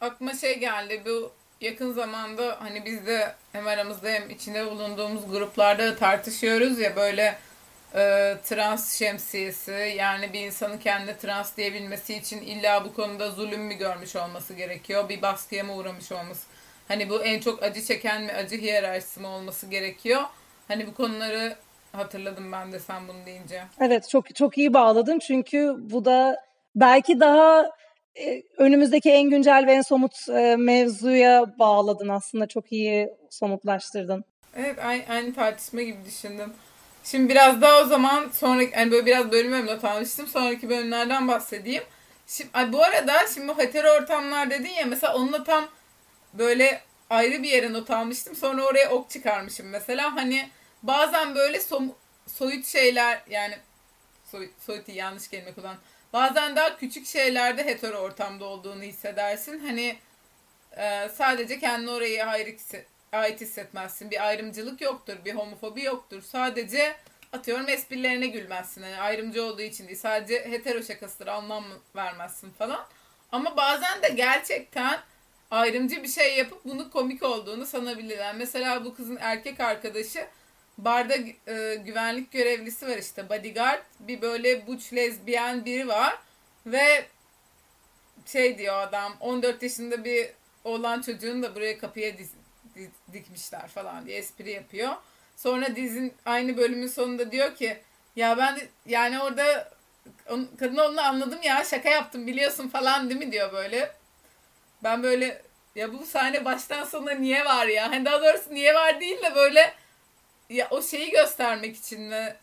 [0.00, 1.02] aklıma şey geldi.
[1.06, 7.38] Bu yakın zamanda hani biz de hem aramızda hem içinde bulunduğumuz gruplarda tartışıyoruz ya böyle
[7.94, 13.74] e, trans şemsiyesi yani bir insanın kendi trans diyebilmesi için illa bu konuda zulüm mü
[13.74, 15.08] görmüş olması gerekiyor?
[15.08, 16.53] Bir baskıya mı uğramış olması?
[16.88, 20.22] Hani bu en çok acı çeken mi acı hiyerarşisi mi olması gerekiyor?
[20.68, 21.56] Hani bu konuları
[21.92, 23.62] hatırladım ben de sen bunu deyince.
[23.80, 26.36] Evet çok çok iyi bağladın çünkü bu da
[26.74, 27.70] belki daha
[28.20, 34.24] e, önümüzdeki en güncel ve en somut e, mevzuya bağladın aslında çok iyi somutlaştırdın.
[34.56, 36.52] Evet aynı, aynı tartışma gibi düşündüm.
[37.04, 40.26] Şimdi biraz daha o zaman sonraki yani böyle biraz bölüm not almıştım.
[40.26, 41.82] Sonraki bölümlerden bahsedeyim.
[42.26, 45.68] Şimdi, ay bu arada şimdi bu hetero ortamlar dedin ya mesela onunla tam
[46.38, 48.36] böyle ayrı bir yere not almıştım.
[48.36, 50.16] Sonra oraya ok çıkarmışım mesela.
[50.16, 50.50] Hani
[50.82, 51.94] bazen böyle som,
[52.26, 53.58] soyut şeyler yani
[54.24, 55.76] soyut, soyut yanlış kelime kullan.
[56.12, 59.58] Bazen daha küçük şeylerde hetero ortamda olduğunu hissedersin.
[59.58, 59.96] Hani
[60.76, 62.56] e, sadece kendini oraya ayrı
[63.12, 64.10] ait hissetmezsin.
[64.10, 66.22] Bir ayrımcılık yoktur, bir homofobi yoktur.
[66.22, 66.96] Sadece
[67.32, 68.82] atıyorum esprilerine gülmezsin.
[68.82, 69.98] Yani ayrımcı olduğu için değil.
[69.98, 71.64] Sadece hetero şakasıdır, anlam
[71.96, 72.86] vermezsin falan.
[73.32, 75.00] Ama bazen de gerçekten
[75.50, 78.34] ayrımcı bir şey yapıp bunu komik olduğunu sanabilirler.
[78.34, 80.26] Mesela bu kızın erkek arkadaşı
[80.78, 81.14] barda
[81.46, 83.82] e, güvenlik görevlisi var işte bodyguard.
[84.00, 86.18] Bir böyle buç lezbiyen biri var
[86.66, 87.06] ve
[88.26, 90.30] şey diyor adam 14 yaşında bir
[90.64, 92.30] oğlan çocuğunu da buraya kapıya diz,
[92.74, 94.92] diz, dikmişler falan diye espri yapıyor.
[95.36, 97.78] Sonra dizin aynı bölümün sonunda diyor ki
[98.16, 99.72] ya ben de, yani orada
[100.30, 103.92] on, kadın onu anladım ya şaka yaptım biliyorsun falan değil mi diyor böyle.
[104.84, 105.42] Ben böyle
[105.74, 107.90] ya bu sahne baştan sona niye var ya?
[107.90, 109.60] Hani daha doğrusu niye var değil de böyle
[110.50, 112.34] ya o şeyi göstermek için mi?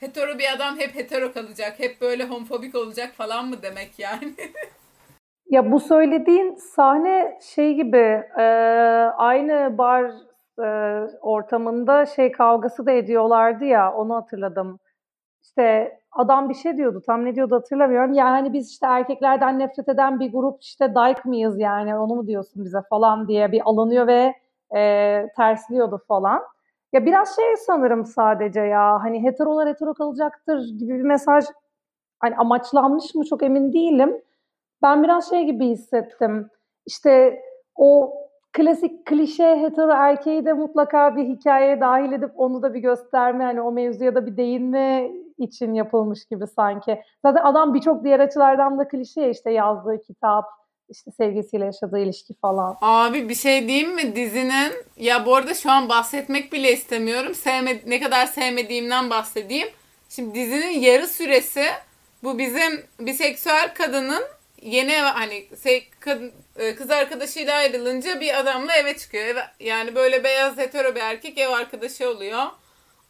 [0.00, 1.78] Hetero bir adam hep hetero kalacak.
[1.78, 4.34] Hep böyle homofobik olacak falan mı demek yani?
[5.50, 8.42] ya bu söylediğin sahne şey gibi e,
[9.16, 10.10] aynı bar
[10.58, 10.68] e,
[11.20, 14.78] ortamında şey kavgası da ediyorlardı ya onu hatırladım.
[15.42, 18.12] İşte adam bir şey diyordu tam ne diyordu hatırlamıyorum.
[18.12, 22.26] Yani hani biz işte erkeklerden nefret eden bir grup işte dayk mıyız yani onu mu
[22.26, 24.34] diyorsun bize falan diye bir alınıyor ve
[24.76, 26.42] e, tersliyordu falan.
[26.92, 31.44] Ya biraz şey sanırım sadece ya hani heterolar hetero kalacaktır gibi bir mesaj
[32.20, 34.22] hani amaçlanmış mı çok emin değilim.
[34.82, 36.50] Ben biraz şey gibi hissettim.
[36.86, 37.42] İşte
[37.76, 38.14] o
[38.52, 43.60] klasik klişe hetero erkeği de mutlaka bir hikayeye dahil edip onu da bir gösterme hani
[43.60, 47.02] o mevzuya da bir değinme için yapılmış gibi sanki.
[47.22, 50.44] Zaten adam birçok diğer açılardan da klişe işte yazdığı kitap,
[50.88, 52.76] işte sevgisiyle yaşadığı ilişki falan.
[52.80, 54.72] Abi bir şey diyeyim mi dizinin?
[54.96, 57.34] Ya bu arada şu an bahsetmek bile istemiyorum.
[57.34, 59.68] Sevme, ne kadar sevmediğimden bahsedeyim.
[60.08, 61.64] Şimdi dizinin yarı süresi
[62.22, 64.22] bu bizim biseksüel kadının
[64.62, 65.44] yeni eve hani
[66.00, 69.24] kadın, e, kız arkadaşıyla ayrılınca bir adamla eve çıkıyor.
[69.24, 72.42] Eve, yani böyle beyaz hetero bir erkek ev arkadaşı oluyor.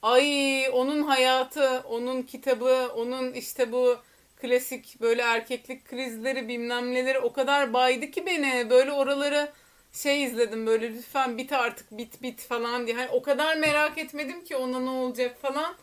[0.03, 3.97] Ay onun hayatı, onun kitabı, onun işte bu
[4.41, 8.71] klasik böyle erkeklik krizleri bilmem neleri o kadar baydı ki beni.
[8.71, 9.53] Böyle oraları
[9.93, 12.97] şey izledim böyle lütfen bit artık bit bit falan diye.
[12.97, 15.75] Hani o kadar merak etmedim ki ona ne olacak falan.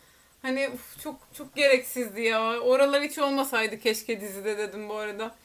[0.42, 2.60] Hani uf, çok çok gereksizdi ya.
[2.60, 5.36] Oralar hiç olmasaydı keşke dizide dedim bu arada.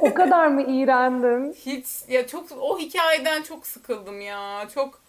[0.00, 1.52] o kadar mı iğrendin?
[1.66, 4.68] Hiç ya çok o hikayeden çok sıkıldım ya.
[4.74, 5.00] Çok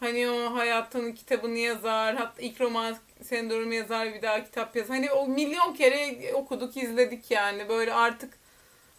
[0.00, 2.14] hani o hayatının kitabını yazar.
[2.14, 4.96] Hatta ilk roman sendromu yazar bir daha kitap yazar.
[4.96, 7.68] Hani o milyon kere okuduk izledik yani.
[7.68, 8.38] Böyle artık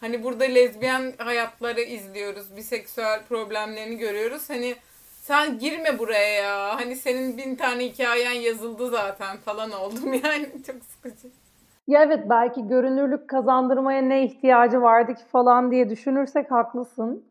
[0.00, 2.56] hani burada lezbiyen hayatları izliyoruz.
[2.56, 4.50] Biseksüel problemlerini görüyoruz.
[4.50, 4.74] Hani
[5.20, 6.80] sen girme buraya ya.
[6.80, 10.46] Hani senin bin tane hikayen yazıldı zaten falan oldum yani.
[10.66, 11.28] Çok sıkıcı.
[11.86, 17.24] Ya evet belki görünürlük kazandırmaya ne ihtiyacı vardı ki falan diye düşünürsek haklısın.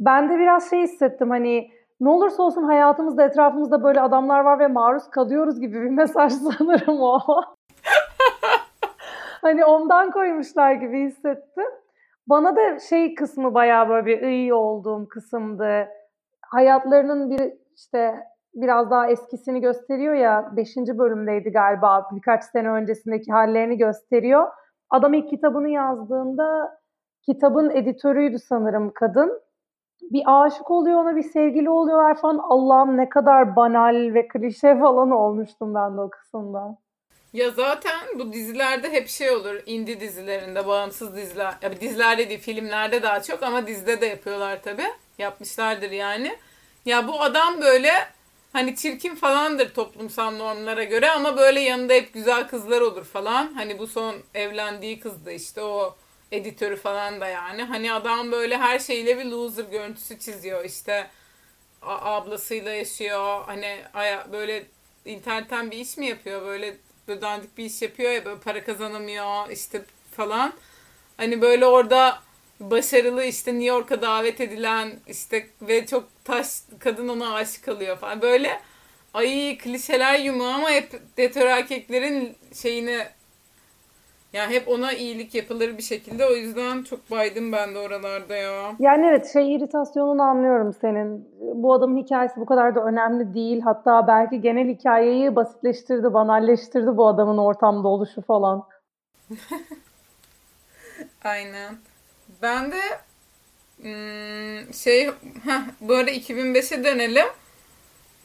[0.00, 4.66] Ben de biraz şey hissettim hani ne olursa olsun hayatımızda etrafımızda böyle adamlar var ve
[4.66, 7.20] maruz kalıyoruz gibi bir mesaj sanırım o.
[9.42, 11.66] hani ondan koymuşlar gibi hissettim.
[12.26, 15.88] Bana da şey kısmı bayağı böyle bir iyi olduğum kısımdı.
[16.50, 18.14] Hayatlarının bir işte
[18.54, 20.76] biraz daha eskisini gösteriyor ya 5.
[20.76, 24.48] bölümdeydi galiba birkaç sene öncesindeki hallerini gösteriyor.
[24.90, 26.78] Adam ilk kitabını yazdığında
[27.26, 29.43] kitabın editörüydü sanırım kadın.
[30.10, 32.38] Bir aşık oluyor ona bir sevgili oluyorlar falan.
[32.38, 36.78] Allah'ım ne kadar banal ve klişe falan olmuştum ben de o kısımda.
[37.32, 39.62] Ya zaten bu dizilerde hep şey olur.
[39.66, 41.54] Indie dizilerinde, bağımsız diziler.
[41.62, 44.82] Ya dizilerde değil, filmlerde daha çok ama dizide de yapıyorlar tabi.
[45.18, 46.36] Yapmışlardır yani.
[46.86, 47.90] Ya bu adam böyle
[48.52, 53.52] hani çirkin falandır toplumsal normlara göre ama böyle yanında hep güzel kızlar olur falan.
[53.54, 55.94] Hani bu son evlendiği kız da işte o
[56.34, 57.62] editörü falan da yani.
[57.62, 60.64] Hani adam böyle her şeyle bir loser görüntüsü çiziyor.
[60.64, 61.06] İşte
[61.82, 63.44] ablasıyla yaşıyor.
[63.46, 63.78] Hani
[64.32, 64.64] böyle
[65.04, 66.42] internetten bir iş mi yapıyor?
[66.42, 66.76] Böyle
[67.08, 69.82] böyle dandik bir iş yapıyor ya böyle para kazanamıyor işte
[70.16, 70.52] falan.
[71.16, 72.22] Hani böyle orada
[72.60, 76.46] başarılı işte New York'a davet edilen işte ve çok taş
[76.78, 78.22] kadın ona aşık kalıyor falan.
[78.22, 78.60] Böyle
[79.14, 83.06] ay klişeler yumu ama hep detör erkeklerin şeyini
[84.34, 86.26] yani hep ona iyilik yapılır bir şekilde.
[86.26, 88.72] O yüzden çok baydım ben de oralarda ya.
[88.78, 91.28] Yani evet şey iritasyonunu anlıyorum senin.
[91.40, 93.60] Bu adamın hikayesi bu kadar da önemli değil.
[93.60, 98.68] Hatta belki genel hikayeyi basitleştirdi, banalleştirdi bu adamın ortamda oluşu falan.
[101.24, 101.74] Aynen.
[102.42, 102.80] Ben de
[103.82, 105.06] hmm, şey
[105.44, 107.26] heh, bu arada 2005'e dönelim.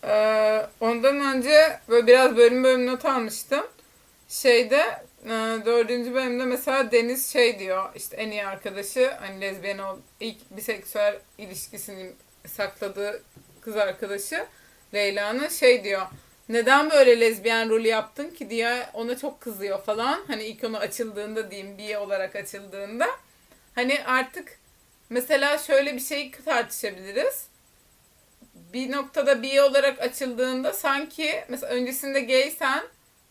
[0.03, 3.63] Ee, ondan önce böyle biraz bölüm bölüm not almıştım.
[4.27, 4.81] Şeyde
[5.25, 5.29] e,
[5.65, 11.19] dördüncü bölümde mesela Deniz şey diyor işte en iyi arkadaşı hani lezbiyen ol ilk biseksüel
[11.37, 12.11] ilişkisini
[12.47, 13.23] sakladığı
[13.61, 14.45] kız arkadaşı
[14.93, 16.07] Leyla'nın şey diyor
[16.49, 20.23] neden böyle lezbiyen rolü yaptın ki diye ona çok kızıyor falan.
[20.27, 23.07] Hani ilk onu açıldığında diyeyim biye olarak açıldığında.
[23.75, 24.59] Hani artık
[25.09, 27.47] mesela şöyle bir şey tartışabiliriz.
[28.73, 32.83] Bir noktada biye olarak açıldığında sanki mesela öncesinde gaysen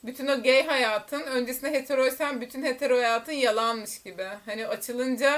[0.04, 4.24] bütün o gay hayatın öncesinde heteroysan bütün hetero hayatın yalanmış gibi.
[4.46, 5.30] Hani açılınca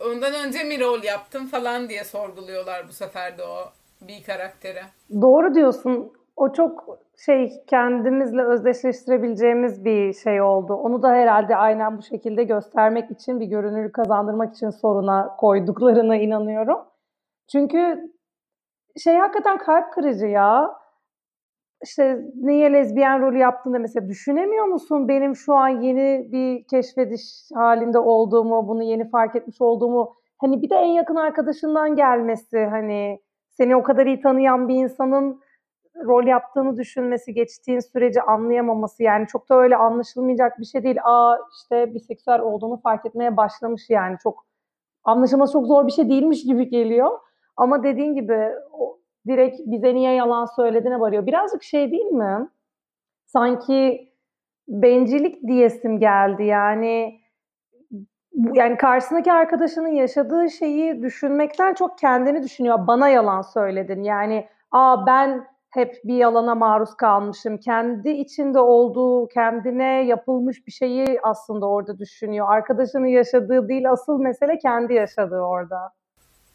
[0.00, 4.82] ondan önce mi rol yaptın falan diye sorguluyorlar bu sefer de o bir karakteri.
[5.22, 6.12] Doğru diyorsun.
[6.36, 10.74] O çok şey kendimizle özdeşleştirebileceğimiz bir şey oldu.
[10.74, 16.78] Onu da herhalde aynen bu şekilde göstermek için bir görünür kazandırmak için soruna koyduklarına inanıyorum.
[17.52, 18.10] Çünkü
[19.04, 20.80] şey hakikaten kalp kırıcı ya
[21.84, 27.22] işte niye lezbiyen rolü yaptığında mesela düşünemiyor musun benim şu an yeni bir keşfediş
[27.54, 30.14] halinde olduğumu, bunu yeni fark etmiş olduğumu.
[30.38, 35.40] Hani bir de en yakın arkadaşından gelmesi hani seni o kadar iyi tanıyan bir insanın
[36.04, 40.98] rol yaptığını düşünmesi, geçtiğin süreci anlayamaması yani çok da öyle anlaşılmayacak bir şey değil.
[41.04, 44.46] Aa işte biseksüel olduğunu fark etmeye başlamış yani çok
[45.04, 47.10] anlaşılması çok zor bir şey değilmiş gibi geliyor.
[47.56, 48.52] Ama dediğin gibi
[49.26, 51.26] direkt bize niye yalan söylediğine varıyor.
[51.26, 52.48] Birazcık şey değil mi?
[53.26, 54.10] Sanki
[54.68, 56.44] bencillik diyesim geldi.
[56.44, 57.20] Yani
[58.54, 62.86] yani karşısındaki arkadaşının yaşadığı şeyi düşünmekten çok kendini düşünüyor.
[62.86, 64.02] Bana yalan söyledin.
[64.02, 67.58] Yani aa ben hep bir yalana maruz kalmışım.
[67.58, 72.46] Kendi içinde olduğu, kendine yapılmış bir şeyi aslında orada düşünüyor.
[72.50, 75.92] Arkadaşının yaşadığı değil, asıl mesele kendi yaşadığı orada.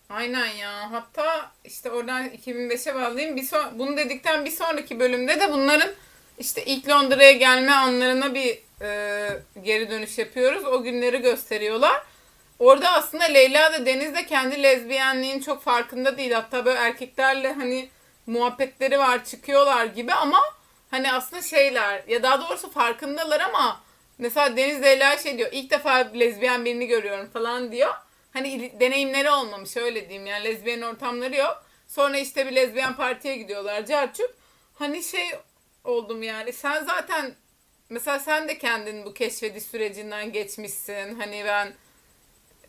[0.10, 0.92] Aynen ya.
[0.92, 3.36] Hatta işte oradan 2005'e bağlayayım.
[3.36, 5.90] Bir son, bunu dedikten bir sonraki bölümde de bunların
[6.38, 9.30] işte ilk Londra'ya gelme anlarına bir e,
[9.64, 10.66] geri dönüş yapıyoruz.
[10.66, 12.02] O günleri gösteriyorlar.
[12.60, 16.32] Orada aslında Leyla da Deniz de kendi lezbiyenliğin çok farkında değil.
[16.32, 17.90] Hatta böyle erkeklerle hani
[18.28, 20.40] muhabbetleri var çıkıyorlar gibi ama
[20.92, 23.82] hani aslında şeyler ya daha doğrusu farkındalar ama
[24.18, 27.94] mesela Deniz Leyla şey diyor ilk defa lezbiyen birini görüyorum falan diyor
[28.36, 31.66] hani deneyimleri olmamış öyle diyeyim yani lezbiyen ortamları yok.
[31.88, 34.30] Sonra işte bir lezbiyen partiye gidiyorlar Cerçuk.
[34.74, 35.30] Hani şey
[35.84, 37.32] oldum yani sen zaten
[37.90, 41.20] mesela sen de kendin bu keşfediş sürecinden geçmişsin.
[41.20, 41.74] Hani ben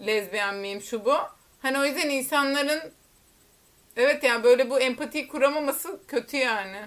[0.07, 1.15] lezbiyen miyim şu bu.
[1.63, 2.93] Hani o yüzden insanların
[3.97, 6.81] evet yani böyle bu empati kuramaması kötü yani.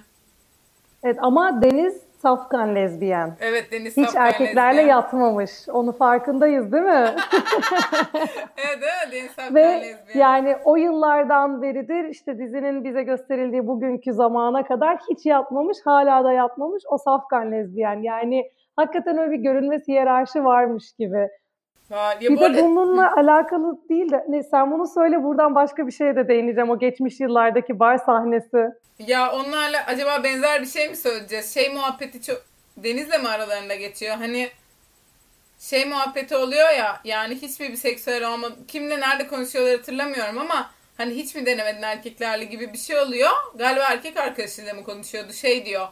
[1.03, 3.37] Evet ama Deniz Safkan lezbiyen.
[3.39, 4.95] Evet Deniz Hiç Safkan erkeklerle lezbiyen.
[4.95, 5.51] yatmamış.
[5.69, 6.89] Onu farkındayız değil mi?
[8.57, 10.19] evet evet Deniz Safkan Ve lezbiyen.
[10.27, 15.77] yani o yıllardan beridir işte dizinin bize gösterildiği bugünkü zamana kadar hiç yatmamış.
[15.85, 16.83] Hala da yatmamış.
[16.89, 18.01] O Safkan lezbiyen.
[18.01, 21.27] Yani hakikaten öyle bir görünmez hiyerarşi varmış gibi.
[21.89, 25.91] Ha, ya bir de bununla alakalı değil de ne, sen bunu söyle buradan başka bir
[25.91, 26.69] şeye de değineceğim.
[26.69, 28.65] O geçmiş yıllardaki bar sahnesi.
[28.99, 31.53] Ya onlarla acaba benzer bir şey mi söyleyeceğiz?
[31.53, 32.41] Şey muhabbeti çok
[32.77, 34.15] Deniz'le mi aralarında geçiyor?
[34.15, 34.49] Hani
[35.59, 41.15] şey muhabbeti oluyor ya yani hiçbir bir seksüel olma kimle nerede konuşuyorlar hatırlamıyorum ama hani
[41.15, 43.29] hiç mi denemedin erkeklerle gibi bir şey oluyor.
[43.55, 45.87] Galiba erkek arkadaşıyla mı konuşuyordu şey diyor.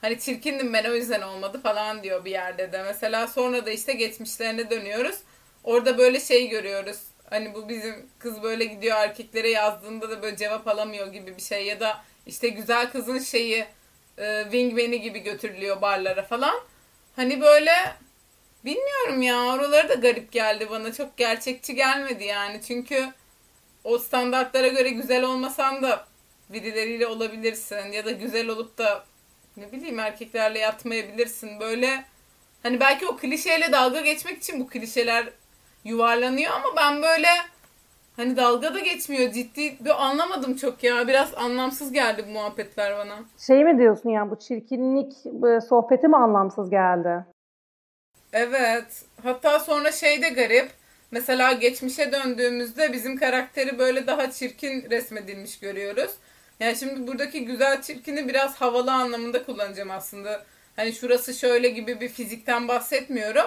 [0.00, 2.82] Hani çirkindim ben o yüzden olmadı falan diyor bir yerde de.
[2.82, 5.16] Mesela sonra da işte geçmişlerine dönüyoruz.
[5.64, 6.98] Orada böyle şey görüyoruz.
[7.30, 11.66] Hani bu bizim kız böyle gidiyor erkeklere yazdığında da böyle cevap alamıyor gibi bir şey.
[11.66, 13.66] Ya da işte güzel kızın şeyi
[14.18, 16.60] e, wingman'i gibi götürülüyor barlara falan.
[17.16, 17.72] Hani böyle
[18.64, 20.92] bilmiyorum ya oraları da garip geldi bana.
[20.92, 22.60] Çok gerçekçi gelmedi yani.
[22.66, 23.12] Çünkü
[23.84, 26.06] o standartlara göre güzel olmasan da
[26.48, 27.92] birileriyle olabilirsin.
[27.92, 29.04] Ya da güzel olup da
[29.60, 31.60] ne bileyim erkeklerle yatmayabilirsin.
[31.60, 32.04] Böyle
[32.62, 35.28] hani belki o klişeyle dalga geçmek için bu klişeler
[35.84, 37.28] yuvarlanıyor ama ben böyle
[38.16, 43.18] hani dalga da geçmiyor ciddi bir anlamadım çok ya biraz anlamsız geldi bu muhabbetler bana.
[43.46, 45.12] Şey mi diyorsun yani bu çirkinlik
[45.68, 47.24] sohbeti mi anlamsız geldi?
[48.32, 50.70] Evet hatta sonra şey de garip
[51.10, 56.10] mesela geçmişe döndüğümüzde bizim karakteri böyle daha çirkin resmedilmiş görüyoruz.
[56.60, 60.44] Yani şimdi buradaki güzel çirkini biraz havalı anlamında kullanacağım aslında.
[60.76, 63.46] Hani şurası şöyle gibi bir fizikten bahsetmiyorum.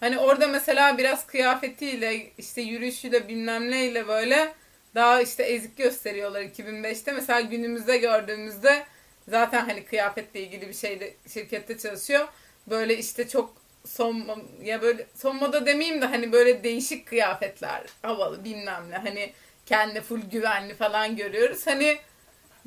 [0.00, 4.54] Hani orada mesela biraz kıyafetiyle işte yürüyüşüyle bilmem neyle böyle
[4.94, 7.12] daha işte ezik gösteriyorlar 2005'te.
[7.12, 8.84] Mesela günümüzde gördüğümüzde
[9.28, 12.28] zaten hani kıyafetle ilgili bir şeyde şirkette çalışıyor.
[12.66, 13.54] Böyle işte çok
[13.86, 14.26] son
[14.62, 19.32] ya böyle son moda demeyeyim de hani böyle değişik kıyafetler havalı bilmem ne hani
[19.66, 21.66] kendi full güvenli falan görüyoruz.
[21.66, 21.98] Hani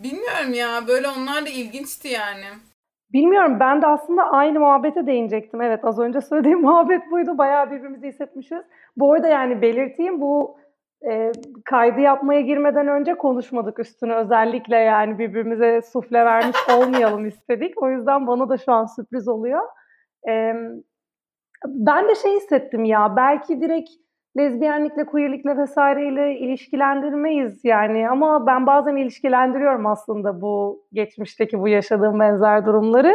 [0.03, 2.45] bilmiyorum ya böyle onlar da ilginçti yani.
[3.13, 5.61] Bilmiyorum ben de aslında aynı muhabbete değinecektim.
[5.61, 7.37] Evet az önce söylediğim muhabbet buydu.
[7.37, 8.61] Bayağı birbirimizi hissetmişiz.
[8.97, 10.57] Bu arada yani belirteyim bu
[11.11, 11.31] e,
[11.65, 17.81] kaydı yapmaya girmeden önce konuşmadık üstüne özellikle yani birbirimize sufle vermiş olmayalım istedik.
[17.81, 19.61] O yüzden bana da şu an sürpriz oluyor.
[20.29, 20.53] E,
[21.65, 23.89] ben de şey hissettim ya belki direkt
[24.37, 32.65] lezbiyenlikle, queerlikle vesaireyle ilişkilendirmeyiz yani ama ben bazen ilişkilendiriyorum aslında bu geçmişteki bu yaşadığım benzer
[32.65, 33.13] durumları.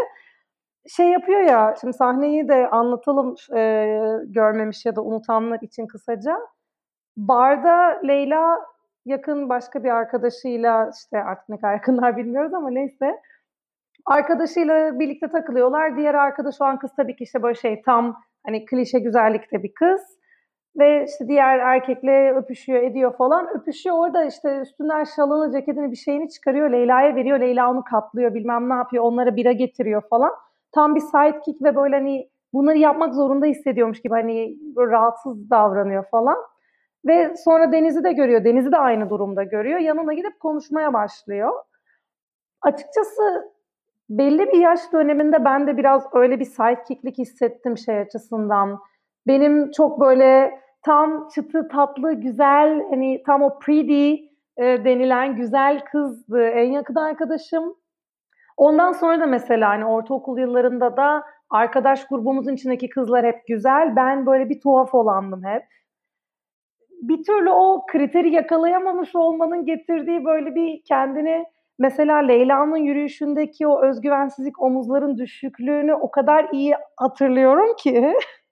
[0.88, 3.60] Şey yapıyor ya, şimdi sahneyi de anlatalım e,
[4.26, 6.38] görmemiş ya da unutanlar için kısaca.
[7.16, 8.58] Barda Leyla
[9.04, 13.20] yakın başka bir arkadaşıyla işte artık ne kadar yakınlar bilmiyoruz ama neyse.
[14.06, 15.96] Arkadaşıyla birlikte takılıyorlar.
[15.96, 20.15] Diğer arkadaş olan kız tabii ki işte böyle şey tam hani klişe güzellikte bir kız
[20.78, 23.48] ve işte diğer erkekle öpüşüyor ediyor falan.
[23.56, 26.70] Öpüşüyor orada işte üstünden şalını, ceketini bir şeyini çıkarıyor.
[26.70, 27.40] Leyla'ya veriyor.
[27.40, 29.04] Leyla onu katlıyor bilmem ne yapıyor.
[29.04, 30.32] Onlara bira getiriyor falan.
[30.72, 36.36] Tam bir sidekick ve böyle hani bunları yapmak zorunda hissediyormuş gibi hani rahatsız davranıyor falan.
[37.06, 38.44] Ve sonra Deniz'i de görüyor.
[38.44, 39.78] Deniz'i de aynı durumda görüyor.
[39.78, 41.52] Yanına gidip konuşmaya başlıyor.
[42.62, 43.52] Açıkçası
[44.10, 48.78] belli bir yaş döneminde ben de biraz öyle bir sidekicklik hissettim şey açısından.
[49.26, 54.14] Benim çok böyle tam çıtı tatlı güzel hani tam o pretty
[54.56, 57.74] e, denilen güzel kızdı en yakın arkadaşım.
[58.56, 63.96] Ondan sonra da mesela hani ortaokul yıllarında da arkadaş grubumuzun içindeki kızlar hep güzel.
[63.96, 65.62] Ben böyle bir tuhaf olandım hep.
[67.02, 71.44] Bir türlü o kriteri yakalayamamış olmanın getirdiği böyle bir kendini
[71.78, 78.14] mesela Leyla'nın yürüyüşündeki o özgüvensizlik omuzların düşüklüğünü o kadar iyi hatırlıyorum ki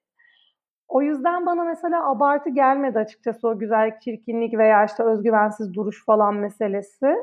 [0.95, 6.35] O yüzden bana mesela abartı gelmedi açıkçası o güzellik, çirkinlik veya işte özgüvensiz duruş falan
[6.35, 7.17] meselesi.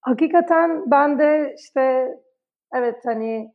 [0.00, 2.14] Hakikaten ben de işte
[2.74, 3.54] evet hani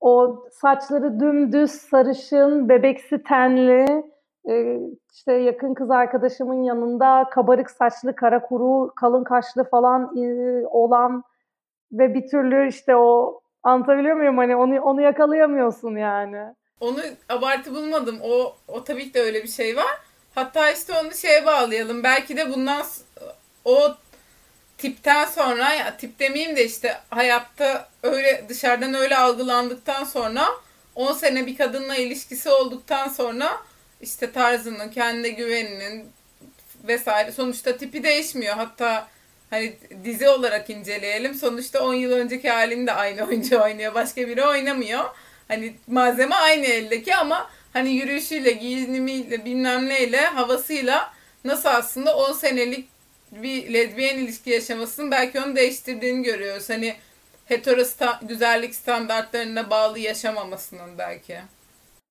[0.00, 4.04] o saçları dümdüz, sarışın, bebeksi tenli,
[5.12, 10.14] işte yakın kız arkadaşımın yanında kabarık saçlı, kara kuru, kalın kaşlı falan
[10.70, 11.22] olan
[11.92, 14.38] ve bir türlü işte o anlatabiliyor muyum?
[14.38, 18.18] Hani onu, onu yakalayamıyorsun yani onu abartı bulmadım.
[18.22, 19.98] O, o tabii ki de öyle bir şey var.
[20.34, 22.02] Hatta işte onu şeye bağlayalım.
[22.02, 22.86] Belki de bundan
[23.64, 23.96] o
[24.78, 30.48] tipten sonra ya tip demeyeyim de işte hayatta öyle dışarıdan öyle algılandıktan sonra
[30.94, 33.60] 10 sene bir kadınla ilişkisi olduktan sonra
[34.00, 36.12] işte tarzının, kendine güveninin
[36.84, 38.54] vesaire sonuçta tipi değişmiyor.
[38.54, 39.08] Hatta
[39.50, 41.34] hani dizi olarak inceleyelim.
[41.34, 43.94] Sonuçta 10 yıl önceki halinde aynı oyuncu oynuyor.
[43.94, 45.04] Başka biri oynamıyor.
[45.48, 51.10] Hani malzeme aynı eldeki ama hani yürüyüşüyle, giyinimiyle, bilmem neyle, havasıyla
[51.44, 52.88] nasıl aslında 10 senelik
[53.32, 56.70] bir lezbiyen ilişki yaşamasının belki onu değiştirdiğini görüyoruz.
[56.70, 56.92] Hani
[57.46, 61.36] hetero sta- güzellik standartlarına bağlı yaşamamasının belki.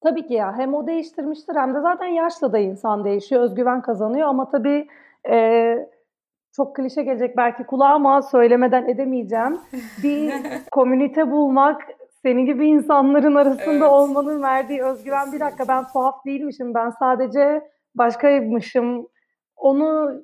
[0.04, 0.54] Tabii ki ya.
[0.58, 3.42] Hem o değiştirmiştir hem de zaten yaşla da insan değişiyor.
[3.44, 4.88] Özgüven kazanıyor ama tabii
[5.30, 5.74] e,
[6.56, 9.60] çok klişe gelecek belki kulağa ama söylemeden edemeyeceğim.
[10.04, 10.34] Bir
[10.72, 11.82] komünite bulmak
[12.28, 13.92] Senin gibi insanların arasında Evet.
[13.92, 17.62] olmanın verdiği özgüven bir dakika ben tuhaf değilmişim ben sadece
[17.96, 19.08] başkaymışım
[19.56, 20.22] onu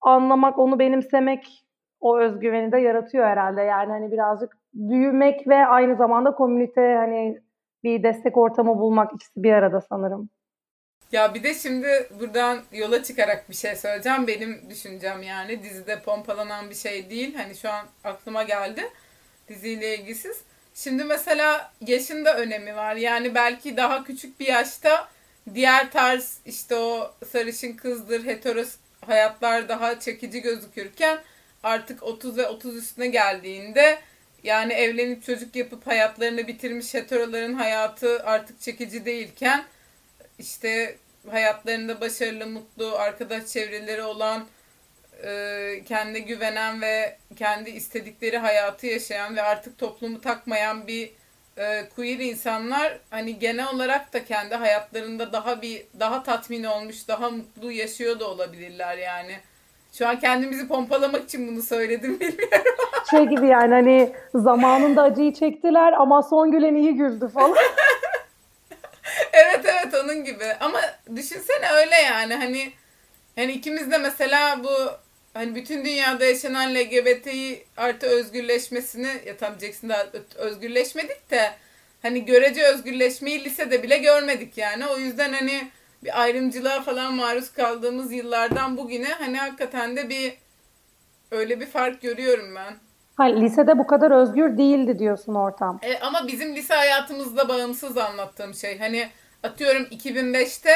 [0.00, 1.64] anlamak onu benimsemek
[2.00, 7.40] o özgüveni de yaratıyor herhalde yani hani birazcık büyümek ve aynı zamanda komünite hani
[7.84, 10.30] bir destek ortamı bulmak ikisi bir arada sanırım.
[11.12, 11.88] Ya bir de şimdi
[12.20, 14.26] buradan yola çıkarak bir şey söyleyeceğim.
[14.26, 17.34] Benim düşüncem yani dizide pompalanan bir şey değil.
[17.34, 18.82] Hani şu an aklıma geldi.
[19.48, 20.53] Diziyle ilgisiz.
[20.74, 22.96] Şimdi mesela yaşın da önemi var.
[22.96, 25.08] Yani belki daha küçük bir yaşta
[25.54, 31.18] diğer tarz işte o sarışın kızdır, heteros hayatlar daha çekici gözükürken
[31.62, 33.98] artık 30 ve 30 üstüne geldiğinde
[34.42, 39.64] yani evlenip çocuk yapıp hayatlarını bitirmiş heteroların hayatı artık çekici değilken
[40.38, 40.96] işte
[41.30, 44.46] hayatlarında başarılı, mutlu, arkadaş çevreleri olan,
[45.24, 51.10] e, kendine güvenen ve kendi istedikleri hayatı yaşayan ve artık toplumu takmayan bir
[51.58, 57.30] e, queer insanlar hani genel olarak da kendi hayatlarında daha bir daha tatmin olmuş, daha
[57.30, 59.36] mutlu yaşıyor da olabilirler yani.
[59.92, 62.74] Şu an kendimizi pompalamak için bunu söyledim bilmiyorum.
[63.10, 67.56] Şey gibi yani hani zamanında acıyı çektiler ama son gülen iyi güldü falan.
[69.32, 70.44] evet evet onun gibi.
[70.60, 70.80] Ama
[71.16, 72.72] düşünsene öyle yani hani
[73.36, 75.03] hani ikimiz de mesela bu
[75.34, 80.04] hani bütün dünyada yaşanan LGBT'yi artı özgürleşmesini ya tam Jackson daha
[80.36, 81.50] özgürleşmedik de
[82.02, 84.86] hani görece özgürleşmeyi lisede bile görmedik yani.
[84.86, 85.68] O yüzden hani
[86.04, 90.34] bir ayrımcılığa falan maruz kaldığımız yıllardan bugüne hani hakikaten de bir
[91.30, 92.74] öyle bir fark görüyorum ben.
[93.16, 95.78] Ha, lisede bu kadar özgür değildi diyorsun ortam.
[95.82, 98.78] E, ama bizim lise hayatımızda bağımsız anlattığım şey.
[98.78, 99.08] Hani
[99.42, 100.74] atıyorum 2005'te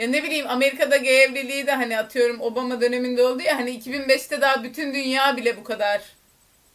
[0.00, 4.40] ya ne bileyim Amerika'da gay evliliği de hani atıyorum Obama döneminde oldu ya hani 2005'te
[4.40, 6.02] daha bütün dünya bile bu kadar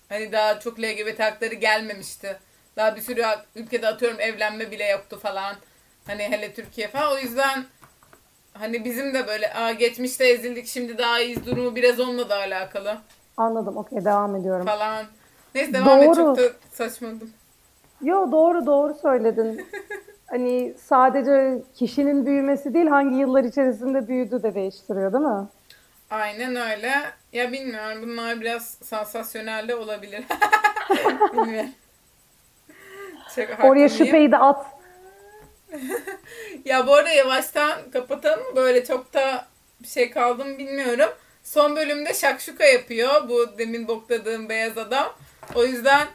[0.10, 2.40] hani daha çok LGBT hakları gelmemişti.
[2.76, 3.24] Daha bir sürü
[3.56, 5.56] ülkede atıyorum evlenme bile yoktu falan.
[6.08, 7.14] Hani hele Türkiye falan.
[7.14, 7.66] O yüzden
[8.54, 12.98] hani bizim de böyle Aa, geçmişte ezildik şimdi daha iyiyiz durumu biraz onunla da alakalı.
[13.38, 13.78] Anladım.
[13.78, 14.66] Okey devam ediyorum.
[14.66, 15.06] Falan.
[15.56, 16.16] Neyse devam et Doğru.
[16.16, 17.34] çok da saçmaladım.
[18.02, 19.68] Yo doğru doğru söyledin.
[20.28, 25.48] Hani sadece kişinin büyümesi değil hangi yıllar içerisinde büyüdü de değiştiriyor değil mi?
[26.10, 26.94] Aynen öyle.
[27.34, 30.24] Ya bilmiyorum bunlar biraz sansasyonel de olabilir.
[31.34, 31.70] bilmiyorum.
[33.36, 34.66] Çok Oraya şüpheyi de at.
[36.66, 38.56] Ya bu arada yavaştan kapatalım?
[38.56, 39.46] Böyle çok da
[39.82, 41.10] bir şey kaldı mı bilmiyorum.
[41.44, 45.14] Son bölümde şakşuka yapıyor bu demin bokladığım beyaz adam.
[45.56, 46.08] O yüzden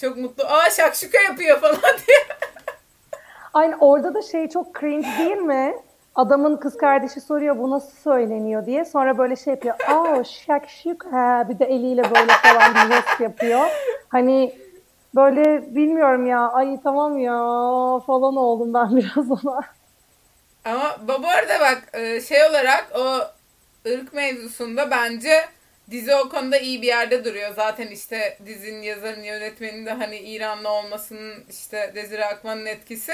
[0.00, 0.44] çok mutlu.
[0.44, 1.76] Aa şakşuka yapıyor falan
[2.06, 2.18] diye.
[3.56, 5.74] Aynı orada da şey çok cringe değil mi?
[6.14, 8.84] Adamın kız kardeşi soruyor bu nasıl söyleniyor diye.
[8.84, 9.74] Sonra böyle şey yapıyor.
[9.88, 11.46] Aa şakşuka.
[11.48, 13.66] Bir de eliyle böyle falan bir jest yapıyor.
[14.08, 14.58] Hani
[15.14, 16.48] böyle bilmiyorum ya.
[16.48, 17.34] Ay tamam ya
[18.06, 19.60] falan oldum ben biraz ona.
[20.64, 23.18] Ama bu arada bak e, şey olarak o
[23.90, 25.44] ırk mevzusunda bence
[25.90, 27.54] dizi o konuda iyi bir yerde duruyor.
[27.56, 33.12] Zaten işte dizinin yazarının yönetmenin de hani İranlı olmasının işte Desire Akman'ın etkisi.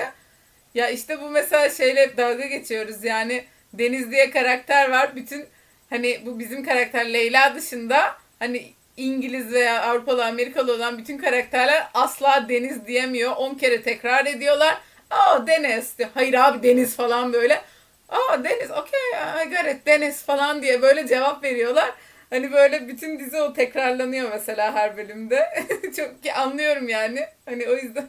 [0.74, 5.16] Ya işte bu mesela şeyle hep dalga geçiyoruz yani Deniz diye karakter var.
[5.16, 5.46] Bütün
[5.90, 12.46] hani bu bizim karakter Leyla dışında hani İngiliz veya Avrupalı Amerikalı olan bütün karakterler asla
[12.48, 13.32] Deniz diyemiyor.
[13.36, 14.78] 10 kere tekrar ediyorlar.
[15.10, 15.96] Aa Deniz.
[16.14, 17.60] Hayır abi Deniz falan böyle.
[18.08, 19.00] Aa Deniz okey
[19.44, 21.90] I got it Deniz falan diye böyle cevap veriyorlar.
[22.30, 25.64] Hani böyle bütün dizi o tekrarlanıyor mesela her bölümde.
[25.96, 27.26] Çok ki anlıyorum yani.
[27.44, 28.08] Hani o yüzden.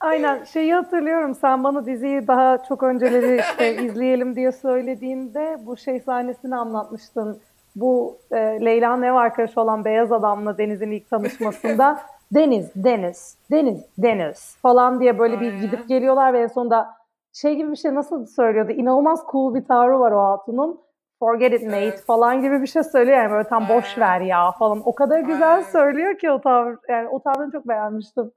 [0.00, 6.00] Aynen şeyi hatırlıyorum sen bana diziyi daha çok önceleri işte izleyelim diye söylediğinde bu şey
[6.00, 7.40] sahnesini anlatmıştın.
[7.76, 12.00] Bu e, Leyla'nın ev arkadaşı olan beyaz adamla Deniz'in ilk tanışmasında
[12.34, 15.60] Deniz, Deniz, Deniz, Deniz falan diye böyle bir Aynen.
[15.60, 16.88] gidip geliyorlar ve en sonunda
[17.32, 18.72] şey gibi bir şey nasıl söylüyordu?
[18.72, 20.80] İnanılmaz cool bir tavrı var o hatunun.
[21.18, 22.04] Forget it mate Evet.
[22.06, 24.82] falan gibi bir şey söylüyor yani böyle tam boş ver ya falan.
[24.84, 25.62] O kadar güzel Aynen.
[25.62, 26.76] söylüyor ki o tavır.
[26.88, 28.32] Yani o tavrını çok beğenmiştim.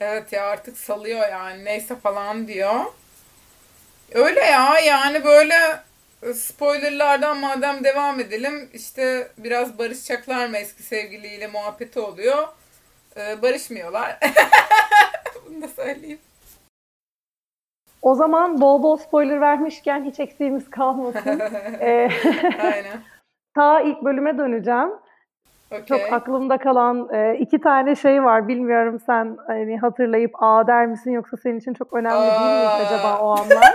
[0.00, 2.84] Evet ya artık salıyor yani neyse falan diyor.
[4.14, 5.54] Öyle ya yani böyle
[6.34, 12.48] spoilerlardan madem devam edelim işte biraz barışacaklar mı eski sevgiliyle muhabbeti oluyor.
[13.16, 14.18] Ee, barışmıyorlar.
[15.46, 16.18] Bunu da söyleyeyim.
[18.02, 21.40] O zaman bol bol spoiler vermişken hiç eksiğimiz kalmasın.
[21.80, 22.10] Ee,
[22.62, 23.02] Aynen.
[23.54, 24.90] ta ilk bölüme döneceğim.
[25.70, 26.14] Çok Okey.
[26.14, 28.48] aklımda kalan e, iki tane şey var.
[28.48, 32.76] Bilmiyorum sen hani hatırlayıp aa der misin yoksa senin için çok önemli değil mi Aa.
[32.86, 33.74] acaba o anlar?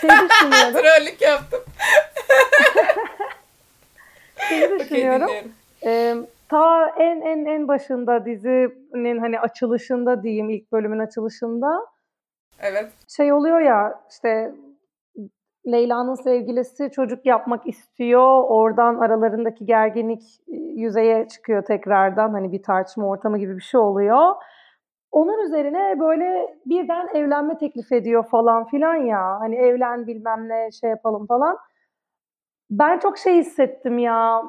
[0.00, 0.72] şey düşünüyorum.
[0.72, 1.60] Trollük yaptım.
[4.46, 5.28] Okey düşünüyorum.
[5.28, 5.52] dinliyorum.
[5.86, 6.16] Ee,
[6.48, 11.86] ta en en en başında dizinin hani açılışında diyeyim ilk bölümün açılışında
[12.60, 12.92] Evet.
[13.16, 14.52] şey oluyor ya işte
[15.66, 18.44] Leyla'nın sevgilisi çocuk yapmak istiyor.
[18.48, 22.32] Oradan aralarındaki gerginlik e, yüzeye çıkıyor tekrardan.
[22.32, 24.34] Hani bir tartışma ortamı gibi bir şey oluyor.
[25.10, 29.40] Onun üzerine böyle birden evlenme teklif ediyor falan filan ya.
[29.40, 31.58] Hani evlen bilmem ne şey yapalım falan.
[32.70, 34.42] Ben çok şey hissettim ya.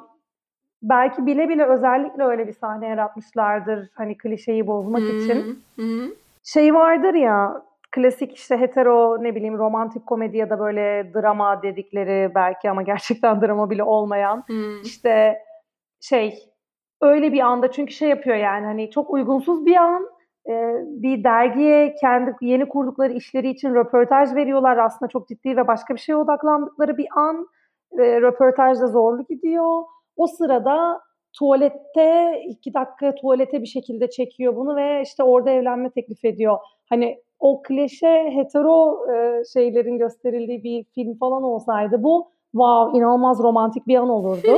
[0.84, 3.90] Belki bile bile özellikle öyle bir sahne yaratmışlardır.
[3.94, 5.64] Hani klişeyi bozmak için.
[5.76, 6.16] Hı hı.
[6.44, 12.36] Şey vardır ya klasik işte hetero ne bileyim romantik komedi ya da böyle drama dedikleri
[12.36, 14.82] belki ama gerçekten drama bile olmayan Hı.
[14.84, 15.38] işte
[16.00, 16.40] şey
[17.02, 20.08] öyle bir anda çünkü şey yapıyor yani hani çok uygunsuz bir an
[20.50, 20.54] e,
[20.86, 26.00] bir dergiye kendi yeni kurdukları işleri için röportaj veriyorlar aslında çok ciddi ve başka bir
[26.00, 27.48] şeye odaklandıkları bir an
[28.00, 29.84] e, röportajda zorlu gidiyor
[30.16, 31.02] o sırada
[31.34, 36.58] tuvalette iki dakika tuvalete bir şekilde çekiyor bunu ve işte orada evlenme teklif ediyor.
[36.90, 43.88] Hani o klişe hetero e, şeylerin gösterildiği bir film falan olsaydı bu wow inanılmaz romantik
[43.88, 44.58] bir an olurdu.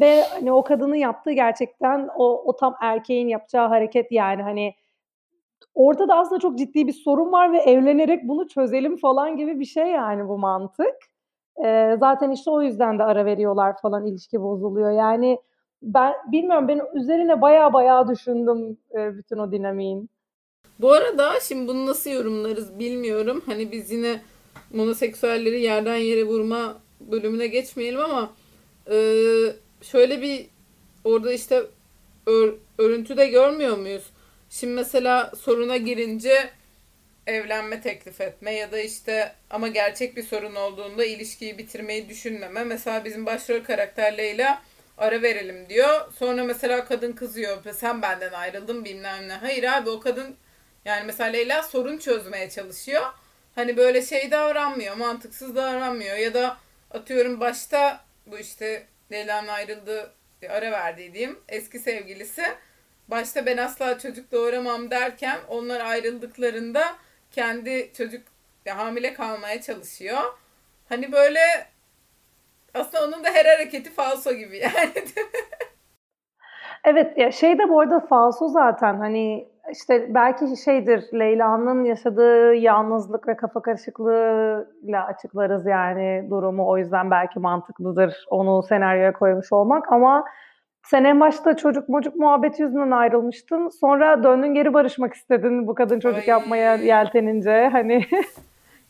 [0.00, 4.74] Ve hani o kadının yaptığı gerçekten o, o tam erkeğin yapacağı hareket yani hani
[5.74, 9.64] orada da aslında çok ciddi bir sorun var ve evlenerek bunu çözelim falan gibi bir
[9.64, 10.94] şey yani bu mantık.
[11.64, 14.90] Ee, zaten işte o yüzden de ara veriyorlar falan ilişki bozuluyor.
[14.90, 15.38] Yani
[15.82, 20.10] ben bilmiyorum ben üzerine baya baya düşündüm e, bütün o dinamiğin.
[20.78, 23.42] Bu arada şimdi bunu nasıl yorumlarız bilmiyorum.
[23.46, 24.22] Hani biz yine
[24.70, 28.32] monoseksüelleri yerden yere vurma bölümüne geçmeyelim ama
[28.90, 28.96] e,
[29.82, 30.46] şöyle bir
[31.04, 31.62] orada işte
[32.26, 34.04] ör, örüntüde görmüyor muyuz?
[34.50, 36.50] Şimdi mesela soruna girince
[37.26, 42.64] evlenme teklif etme ya da işte ama gerçek bir sorun olduğunda ilişkiyi bitirmeyi düşünmeme.
[42.64, 44.62] Mesela bizim başrol karakter Leyla
[44.98, 46.12] ara verelim diyor.
[46.18, 47.58] Sonra mesela kadın kızıyor.
[47.74, 49.32] Sen benden ayrıldın bilmem ne.
[49.32, 50.36] Hayır abi o kadın
[50.84, 53.02] yani mesela Leyla sorun çözmeye çalışıyor.
[53.54, 56.56] Hani böyle şey davranmıyor, mantıksız davranmıyor ya da
[56.90, 60.12] atıyorum başta bu işte Leyla'nın ayrıldığı
[60.48, 62.42] ara verdiği diyeyim eski sevgilisi
[63.08, 66.82] başta ben asla çocuk doğuramam derken onlar ayrıldıklarında
[67.30, 68.22] kendi çocuk
[68.68, 70.22] hamile kalmaya çalışıyor.
[70.88, 71.40] Hani böyle
[72.74, 74.92] aslında onun da her hareketi falso gibi yani.
[76.84, 83.28] evet ya şey de bu arada falso zaten hani işte belki şeydir Leyla'nın yaşadığı yalnızlık
[83.28, 86.68] ve kafa karışıklığıyla açıklarız yani durumu.
[86.68, 90.24] O yüzden belki mantıklıdır onu senaryoya koymuş olmak ama
[90.84, 93.68] sen en başta çocuk mocuk muhabbeti yüzünden ayrılmıştın.
[93.68, 96.28] Sonra döndün geri barışmak istedin bu kadın çocuk Ay.
[96.28, 98.06] yapmaya yeltenince hani.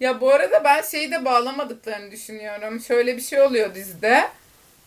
[0.01, 2.81] ya bu arada ben şeyi de bağlamadıklarını düşünüyorum.
[2.81, 4.21] Şöyle bir şey oluyor dizide.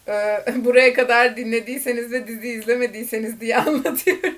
[0.07, 4.35] Ee, buraya kadar dinlediyseniz ve dizi izlemediyseniz diye anlatıyorum.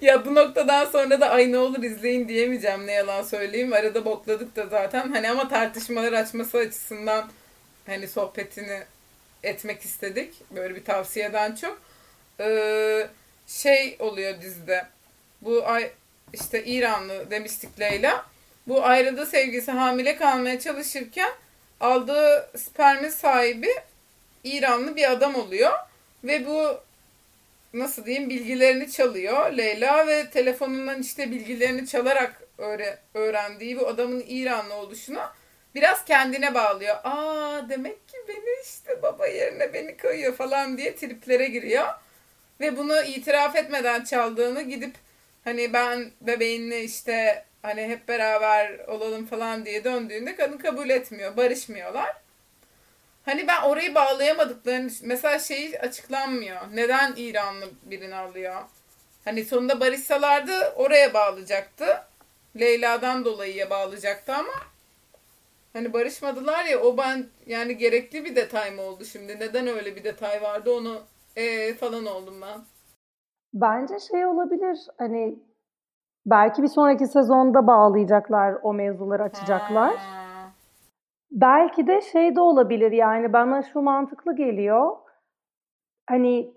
[0.00, 3.72] ya bu noktadan sonra da ay ne olur izleyin diyemeyeceğim ne yalan söyleyeyim.
[3.72, 5.12] Arada bokladık da zaten.
[5.12, 7.30] Hani ama tartışmalar açması açısından
[7.86, 8.82] hani sohbetini
[9.42, 10.34] etmek istedik.
[10.50, 11.82] Böyle bir tavsiyeden çok.
[12.40, 13.06] Ee,
[13.46, 14.86] şey oluyor dizide.
[15.42, 15.90] Bu ay
[16.32, 18.26] işte İranlı demiştik Leyla.
[18.68, 21.30] Bu ayrıldığı sevgisi hamile kalmaya çalışırken
[21.80, 23.68] aldığı spermi sahibi
[24.44, 25.72] İranlı bir adam oluyor.
[26.24, 26.80] Ve bu
[27.74, 34.74] nasıl diyeyim bilgilerini çalıyor Leyla ve telefonundan işte bilgilerini çalarak öğre, öğrendiği bu adamın İranlı
[34.74, 35.20] oluşunu
[35.74, 36.96] biraz kendine bağlıyor.
[37.04, 41.86] Aa demek ki beni işte baba yerine beni koyuyor falan diye triplere giriyor.
[42.60, 44.94] Ve bunu itiraf etmeden çaldığını gidip
[45.44, 51.36] hani ben bebeğinle işte hani hep beraber olalım falan diye döndüğünde kadın kabul etmiyor.
[51.36, 52.21] Barışmıyorlar.
[53.24, 56.60] Hani ben orayı bağlayamadıklarını mesela şey açıklanmıyor.
[56.74, 58.60] Neden İranlı birini alıyor?
[59.24, 61.86] Hani sonunda barışsalardı oraya bağlayacaktı.
[62.60, 64.52] Leyla'dan dolayıya bağlayacaktı ama
[65.72, 69.40] hani barışmadılar ya o ben yani gerekli bir detay mı oldu şimdi?
[69.40, 71.02] Neden öyle bir detay vardı onu
[71.36, 72.60] ee, falan oldum ben.
[73.54, 75.38] Bence şey olabilir hani
[76.26, 79.96] belki bir sonraki sezonda bağlayacaklar o mevzuları açacaklar.
[79.96, 80.31] Ha.
[81.32, 84.96] Belki de şey de olabilir yani bana şu mantıklı geliyor.
[86.08, 86.54] Hani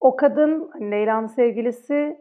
[0.00, 2.18] o kadın hani Leyla'nın sevgilisi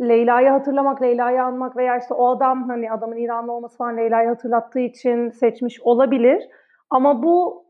[0.00, 4.80] Leyla'yı hatırlamak, Leyla'yı anmak veya işte o adam hani adamın İranlı olması falan Leyla'yı hatırlattığı
[4.80, 6.48] için seçmiş olabilir.
[6.90, 7.64] Ama bu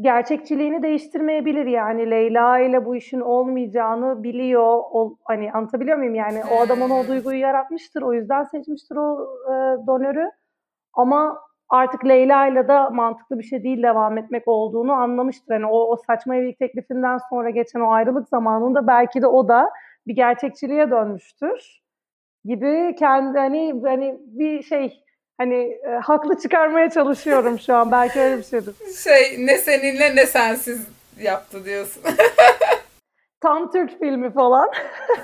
[0.00, 4.80] gerçekçiliğini değiştirmeyebilir yani Leyla ile bu işin olmayacağını biliyor.
[4.92, 9.28] O, hani anlatabiliyor muyum yani o adam ona o duyguyu yaratmıştır o yüzden seçmiştir o
[9.46, 10.30] e, donörü.
[10.92, 15.54] Ama artık Leyla'yla da mantıklı bir şey değil devam etmek olduğunu anlamıştır.
[15.54, 19.70] Yani o, o saçma evlilik teklifinden sonra geçen o ayrılık zamanında belki de o da
[20.06, 21.82] bir gerçekçiliğe dönmüştür
[22.44, 25.02] gibi kendi hani hani bir şey
[25.38, 28.74] hani e, haklı çıkarmaya çalışıyorum şu an belki öyle bir şeydir.
[29.04, 30.88] Şey ne seninle ne sensiz
[31.20, 32.02] yaptı diyorsun.
[33.40, 34.68] Tam Türk filmi falan.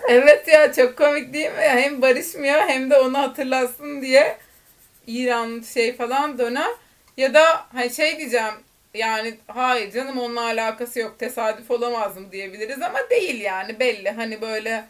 [0.09, 1.61] evet ya çok komik değil mi?
[1.61, 4.37] Hem barışmıyor hem de onu hatırlasın diye
[5.07, 6.71] İran şey falan döner.
[7.17, 8.55] Ya da hani şey diyeceğim
[8.95, 14.41] yani hayır canım onunla alakası yok tesadüf olamaz mı diyebiliriz ama değil yani belli hani
[14.41, 14.85] böyle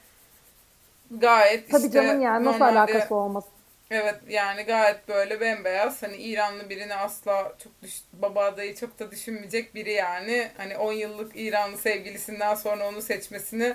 [1.11, 3.51] gayet Tabii işte canım yani nasıl normalde, alakası olmasın.
[3.91, 9.11] Evet yani gayet böyle bembeyaz hani İranlı birini asla çok düş, baba adayı çok da
[9.11, 10.49] düşünmeyecek biri yani.
[10.57, 13.75] Hani 10 yıllık İranlı sevgilisinden sonra onu seçmesini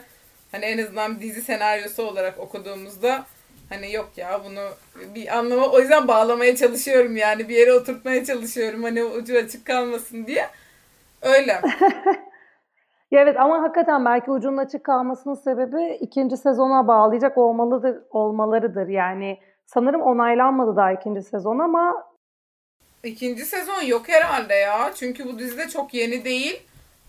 [0.51, 3.25] hani en azından dizi senaryosu olarak okuduğumuzda
[3.69, 4.65] hani yok ya bunu
[5.15, 10.27] bir anlama o yüzden bağlamaya çalışıyorum yani bir yere oturtmaya çalışıyorum hani ucu açık kalmasın
[10.27, 10.47] diye.
[11.21, 11.61] Öyle.
[13.11, 19.37] evet ama hakikaten belki ucunun açık kalmasının sebebi ikinci sezona bağlayacak olmalıdır olmalarıdır yani
[19.73, 22.05] Sanırım onaylanmadı daha ikinci sezon ama
[23.03, 24.91] ikinci sezon yok herhalde ya.
[24.95, 26.61] Çünkü bu dizide çok yeni değil.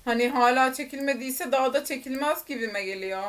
[0.05, 3.23] Hani hala çekilmediyse daha da çekilmez gibime geliyor.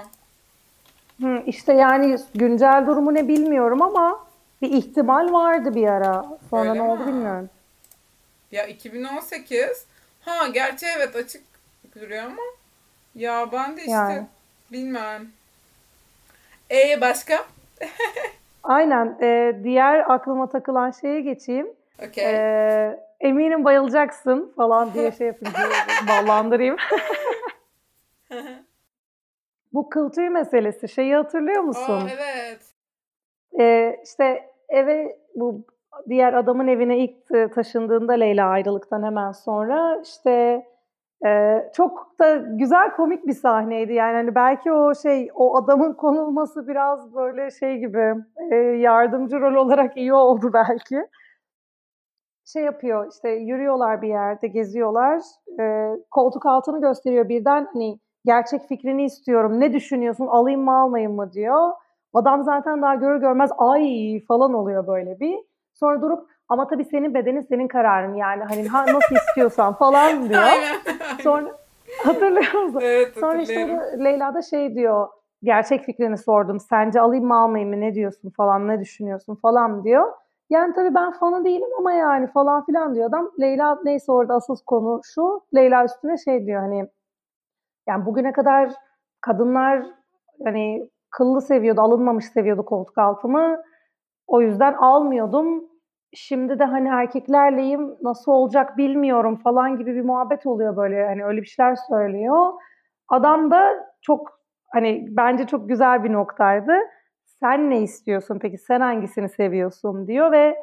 [1.22, 4.26] Hı, işte yani güncel durumu ne bilmiyorum ama
[4.62, 6.26] bir ihtimal vardı bir ara.
[6.50, 6.90] Sonra Öyle ne mi?
[6.90, 7.50] oldu bilmiyorum.
[8.52, 9.86] Ya 2018
[10.22, 11.44] ha gerçi evet açık
[11.96, 12.42] duruyor ama
[13.16, 14.26] ya ben de işte yani.
[14.72, 15.28] bilmem.
[16.72, 17.46] E başka?
[18.64, 19.18] Aynen.
[19.22, 21.68] E, diğer aklıma takılan şeye geçeyim.
[22.08, 22.36] Okay.
[22.36, 25.56] E, eminim bayılacaksın falan diye şey yapayım.
[26.08, 26.76] ballandırayım.
[29.74, 30.88] Bu kıl tüy meselesi.
[30.88, 32.02] Şeyi hatırlıyor musun?
[32.06, 32.74] Aa, evet.
[33.60, 35.66] E, işte eve bu
[36.10, 40.66] diğer adamın evine ilk taşındığında Leyla ayrılıktan hemen sonra işte
[41.26, 46.68] ee, çok da güzel komik bir sahneydi yani hani belki o şey o adamın konulması
[46.68, 48.16] biraz böyle şey gibi
[48.52, 51.08] e, yardımcı rol olarak iyi oldu belki.
[52.46, 55.22] Şey yapıyor işte yürüyorlar bir yerde geziyorlar
[55.60, 61.34] e, koltuk altını gösteriyor birden hani gerçek fikrini istiyorum ne düşünüyorsun alayım mı almayayım mı
[61.34, 61.72] diyor.
[62.14, 65.40] Adam zaten daha görür görmez ay falan oluyor böyle bir.
[65.74, 70.42] Sonra durup ama tabii senin bedenin senin kararın yani hani ha, nasıl istiyorsan falan diyor.
[71.24, 71.52] Sonra
[72.04, 72.80] hatırlıyor musun?
[72.84, 75.08] Evet, Sonra işte Leyla da şey diyor
[75.44, 76.60] gerçek fikrini sordum.
[76.60, 80.12] Sence alayım mı almayayım mı ne diyorsun falan ne düşünüyorsun falan diyor.
[80.50, 83.32] Yani tabii ben fanı değilim ama yani falan filan diyor adam.
[83.40, 85.42] Leyla neyse orada asıl konu şu.
[85.56, 86.88] Leyla üstüne şey diyor hani
[87.92, 88.72] yani bugüne kadar
[89.22, 89.86] kadınlar
[90.46, 93.62] hani kıllı seviyordu, alınmamış seviyordu koltuk altımı.
[94.28, 95.64] O yüzden almıyordum
[96.14, 101.42] şimdi de hani erkeklerleyim nasıl olacak bilmiyorum falan gibi bir muhabbet oluyor böyle hani öyle
[101.42, 102.54] bir şeyler söylüyor.
[103.08, 104.40] Adam da çok
[104.74, 106.74] hani bence çok güzel bir noktaydı.
[107.26, 110.56] Sen ne istiyorsun peki sen hangisini seviyorsun diyor ve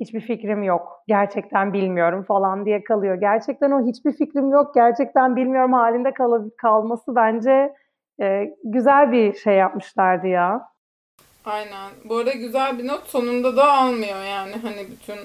[0.00, 1.02] hiçbir fikrim yok.
[1.08, 3.14] Gerçekten bilmiyorum falan diye kalıyor.
[3.14, 4.74] Gerçekten o hiçbir fikrim yok.
[4.74, 7.72] Gerçekten bilmiyorum halinde kal kalması bence
[8.20, 10.68] e, güzel bir şey yapmışlardı ya.
[11.44, 11.90] Aynen.
[12.04, 14.52] Bu arada güzel bir not sonunda da almıyor yani.
[14.62, 15.18] Hani bütün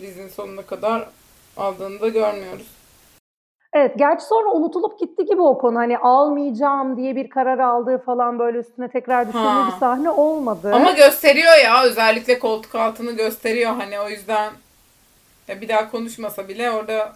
[0.00, 1.08] dizinin sonuna kadar
[1.56, 2.79] aldığını da görmüyoruz.
[3.72, 5.78] Evet, gerçi sonra unutulup gitti gibi o konu.
[5.78, 10.70] Hani almayacağım diye bir karar aldığı falan böyle üstüne tekrar düşündüğü bir sahne olmadı.
[10.74, 14.52] Ama gösteriyor ya özellikle koltuk altını gösteriyor hani o yüzden
[15.48, 17.12] ya bir daha konuşmasa bile orada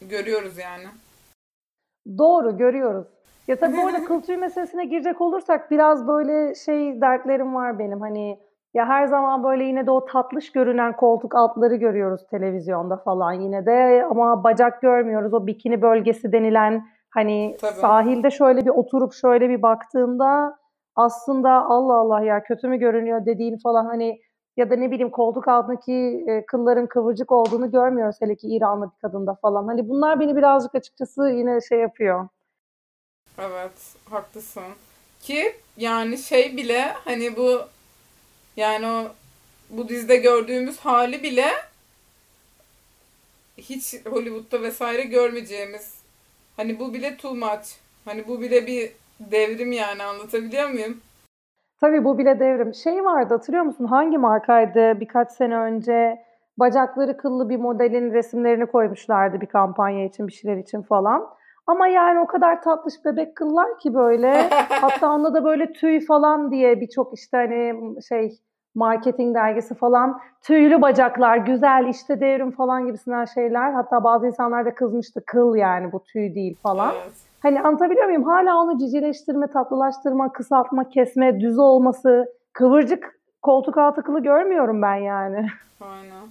[0.00, 0.86] görüyoruz yani.
[2.18, 3.06] Doğru görüyoruz.
[3.48, 8.00] Ya tabii bu arada kıl meselesine girecek olursak biraz böyle şey dertlerim var benim.
[8.00, 8.38] Hani
[8.74, 13.66] ya her zaman böyle yine de o tatlış görünen koltuk altları görüyoruz televizyonda falan yine
[13.66, 15.34] de ama bacak görmüyoruz.
[15.34, 17.72] O bikini bölgesi denilen hani tabii.
[17.72, 20.58] sahilde şöyle bir oturup şöyle bir baktığında
[20.96, 24.20] aslında Allah Allah ya kötü mü görünüyor dediğin falan hani
[24.56, 29.00] ya da ne bileyim koltuk altındaki e, kılların kıvırcık olduğunu görmüyoruz hele ki İranlı bir
[29.08, 29.66] kadında falan.
[29.66, 32.28] Hani bunlar beni birazcık açıkçası yine şey yapıyor.
[33.38, 34.62] Evet, haklısın.
[35.20, 35.42] Ki
[35.76, 37.60] yani şey bile hani bu
[38.56, 39.12] yani o
[39.70, 41.46] bu dizide gördüğümüz hali bile
[43.58, 45.94] hiç Hollywood'da vesaire görmeyeceğimiz.
[46.56, 47.68] Hani bu bile too much.
[48.04, 51.00] Hani bu bile bir devrim yani anlatabiliyor muyum?
[51.80, 52.74] Tabii bu bile devrim.
[52.74, 53.84] Şey vardı hatırlıyor musun?
[53.84, 56.24] Hangi markaydı birkaç sene önce
[56.58, 61.26] bacakları kıllı bir modelin resimlerini koymuşlardı bir kampanya için bir şeyler için falan.
[61.66, 64.48] Ama yani o kadar tatlış bebek kıllar ki böyle.
[64.68, 68.38] Hatta onda da böyle tüy falan diye birçok işte hani şey
[68.74, 73.72] marketing dergisi falan tüylü bacaklar, güzel işte devrim falan gibisinden şeyler.
[73.72, 76.94] Hatta bazı insanlar da kızmıştı kıl yani bu tüy değil falan.
[76.94, 77.12] Evet.
[77.40, 78.24] Hani anlatabiliyor muyum?
[78.24, 85.46] Hala onu cicileştirme, tatlılaştırma, kısaltma, kesme, düz olması, kıvırcık koltuk altı kılı görmüyorum ben yani.
[85.80, 86.28] Aynen.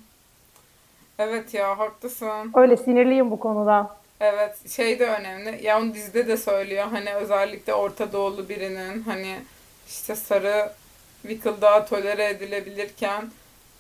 [1.20, 2.52] Evet ya haklısın.
[2.56, 3.90] Öyle sinirliyim bu konuda.
[4.26, 5.66] Evet şey de önemli.
[5.66, 6.86] Ya onu dizide de söylüyor.
[6.92, 9.36] Hani özellikle Orta Doğulu birinin hani
[9.88, 10.72] işte sarı
[11.22, 13.24] Wickle daha tolere edilebilirken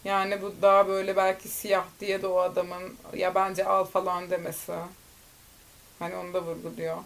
[0.06, 2.84] yani bu daha böyle belki siyah diye de o adamın
[3.14, 4.74] ya bence al falan demesi.
[6.00, 6.98] Hani onu da vurguluyor.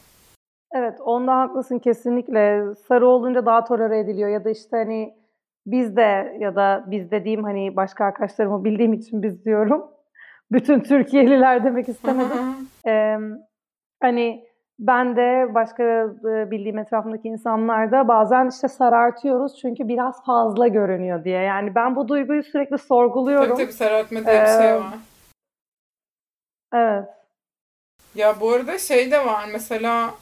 [0.71, 2.63] Evet onda haklısın kesinlikle.
[2.87, 5.15] Sarı olunca daha tolere ediliyor ya da işte hani
[5.65, 9.96] biz de ya da biz dediğim hani başka arkadaşlarımı bildiğim için biz diyorum.
[10.51, 12.69] Bütün Türkiye'liler demek istemedim.
[12.87, 13.17] ee,
[14.01, 14.47] hani
[14.79, 21.23] ben de başka e, bildiğim etrafındaki insanlar da bazen işte sarartıyoruz çünkü biraz fazla görünüyor
[21.23, 21.41] diye.
[21.41, 23.55] Yani ben bu duyguyu sürekli sorguluyorum.
[23.55, 24.97] Tabii tabii sarartma diye ee, bir şey var.
[26.73, 27.09] Evet.
[28.15, 30.13] Ya bu arada şey de var mesela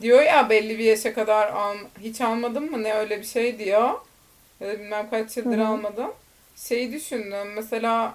[0.00, 3.90] diyor ya belli bir yaşa kadar al, hiç almadım mı ne öyle bir şey diyor.
[4.60, 5.68] Ya da bilmem kaç yıldır Hı-hı.
[5.68, 6.10] almadım.
[6.56, 8.14] Şeyi düşündüm mesela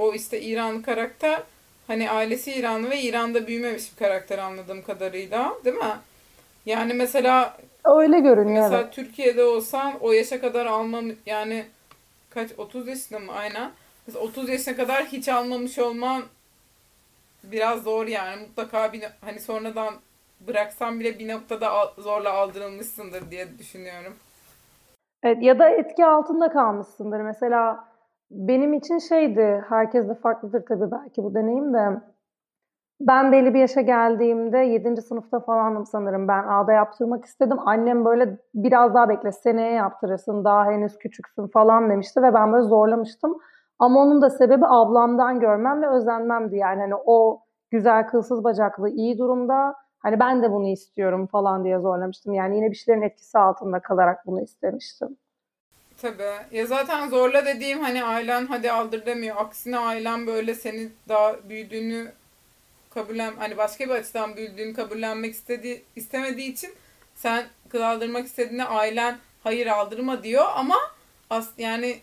[0.00, 1.42] o işte İran karakter
[1.86, 5.96] hani ailesi İranlı ve İran'da büyümemiş bir karakter anladığım kadarıyla değil mi?
[6.66, 8.62] Yani mesela öyle görünüyor.
[8.62, 8.92] Mesela evet.
[8.92, 11.64] Türkiye'de olsan o yaşa kadar almam yani
[12.30, 13.70] kaç 30 yaşında mı aynen.
[14.06, 16.22] Mesela 30 yaşına kadar hiç almamış olman
[17.44, 18.40] biraz zor yani.
[18.40, 19.94] Mutlaka bir hani sonradan
[20.40, 24.14] bıraksan bile bir noktada zorla aldırılmışsındır diye düşünüyorum.
[25.22, 27.20] Evet ya da etki altında kalmışsındır.
[27.20, 27.89] Mesela
[28.30, 32.00] benim için şeydi, herkes de farklıdır tabii belki bu deneyim de.
[33.00, 35.02] Ben belli bir yaşa geldiğimde 7.
[35.02, 36.28] sınıfta falandım sanırım.
[36.28, 37.58] Ben A'da yaptırmak istedim.
[37.66, 42.64] Annem böyle biraz daha bekle seneye yaptırırsın daha henüz küçüksün falan demişti ve ben böyle
[42.64, 43.38] zorlamıştım.
[43.78, 49.18] Ama onun da sebebi ablamdan görmem ve özenmemdi yani hani o güzel kılsız bacaklı iyi
[49.18, 52.32] durumda hani ben de bunu istiyorum falan diye zorlamıştım.
[52.32, 55.16] Yani yine bir şeylerin etkisi altında kalarak bunu istemiştim.
[56.02, 56.56] Tabii.
[56.56, 59.36] Ya zaten zorla dediğim hani ailen hadi aldır demiyor.
[59.36, 62.12] Aksine ailen böyle seni daha büyüdüğünü
[62.94, 66.74] kabullen hani başka bir açıdan büyüdüğünü kabullenmek istediği istemediği için
[67.14, 70.76] sen kıl aldırmak istediğinde ailen hayır aldırma diyor ama
[71.30, 72.00] as yani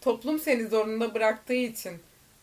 [0.00, 1.92] toplum seni zorunda bıraktığı için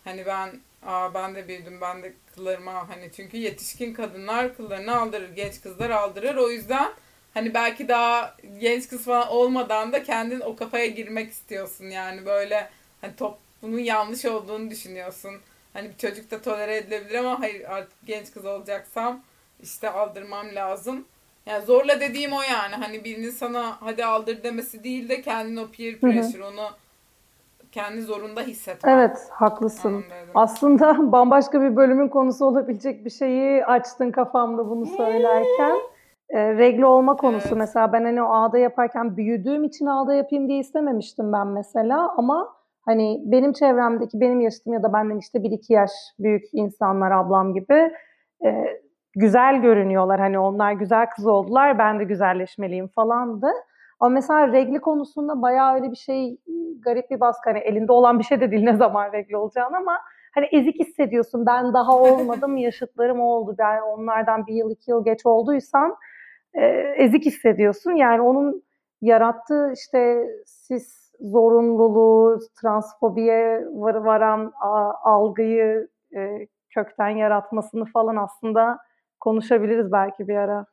[0.03, 5.35] hani ben aa ben de büyüdüm ben de kıllarıma hani çünkü yetişkin kadınlar kıllarını aldırır
[5.35, 6.91] genç kızlar aldırır o yüzden
[7.37, 12.69] hani belki daha genç kız falan olmadan da kendin o kafaya girmek istiyorsun yani böyle
[13.01, 15.31] hani toplumun yanlış olduğunu düşünüyorsun.
[15.73, 19.19] Hani bir çocuk da tolere edilebilir ama hayır artık genç kız olacaksam
[19.63, 21.05] işte aldırmam lazım.
[21.45, 22.75] Yani zorla dediğim o yani.
[22.75, 26.47] Hani birinin sana hadi aldır demesi değil de kendin o peer pressure Hı-hı.
[26.47, 26.69] onu
[27.71, 28.97] kendi zorunda hissetmen.
[28.97, 29.93] Evet haklısın.
[29.93, 30.31] Anladım.
[30.35, 35.77] Aslında bambaşka bir bölümün konusu olabilecek bir şeyi açtın kafamda bunu söylerken.
[36.29, 37.47] E, regle olma konusu.
[37.47, 37.57] Evet.
[37.57, 42.53] mesela ben hani o ağda yaparken büyüdüğüm için ağda yapayım diye istememiştim ben mesela ama
[42.85, 47.53] hani benim çevremdeki benim yaşım ya da benden işte bir iki yaş büyük insanlar ablam
[47.53, 47.91] gibi
[48.45, 48.79] e,
[49.15, 50.19] güzel görünüyorlar.
[50.19, 53.47] Hani onlar güzel kız oldular ben de güzelleşmeliyim falandı.
[53.99, 56.37] Ama mesela regli konusunda bayağı öyle bir şey
[56.79, 57.49] garip bir baskı.
[57.49, 59.97] Hani elinde olan bir şey de değil ne zaman regli olacağını ama
[60.35, 61.45] hani ezik hissediyorsun.
[61.45, 63.55] Ben daha olmadım yaşıtlarım oldu.
[63.59, 65.95] Ben onlardan bir yıl iki yıl geç olduysan
[66.97, 67.91] ezik hissediyorsun.
[67.91, 68.63] Yani onun
[69.01, 78.77] yarattığı işte siz zorunluluğu, transfobiye var, varan a, algıyı e, kökten yaratmasını falan aslında
[79.19, 80.65] konuşabiliriz belki bir ara.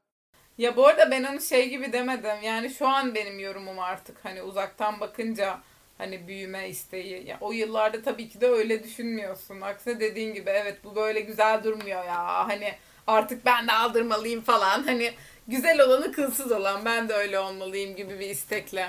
[0.59, 2.43] Ya bu arada ben onu şey gibi demedim.
[2.43, 5.59] Yani şu an benim yorumum artık hani uzaktan bakınca
[5.99, 7.27] hani büyüme isteği.
[7.27, 9.61] Ya o yıllarda tabii ki de öyle düşünmüyorsun.
[9.61, 12.49] Aksine dediğin gibi evet bu böyle güzel durmuyor ya.
[12.49, 12.69] Hani
[13.07, 14.83] artık ben de aldırmalıyım falan.
[14.83, 15.11] Hani
[15.49, 18.87] güzel olanı kılsız olan ben de öyle olmalıyım gibi bir istekle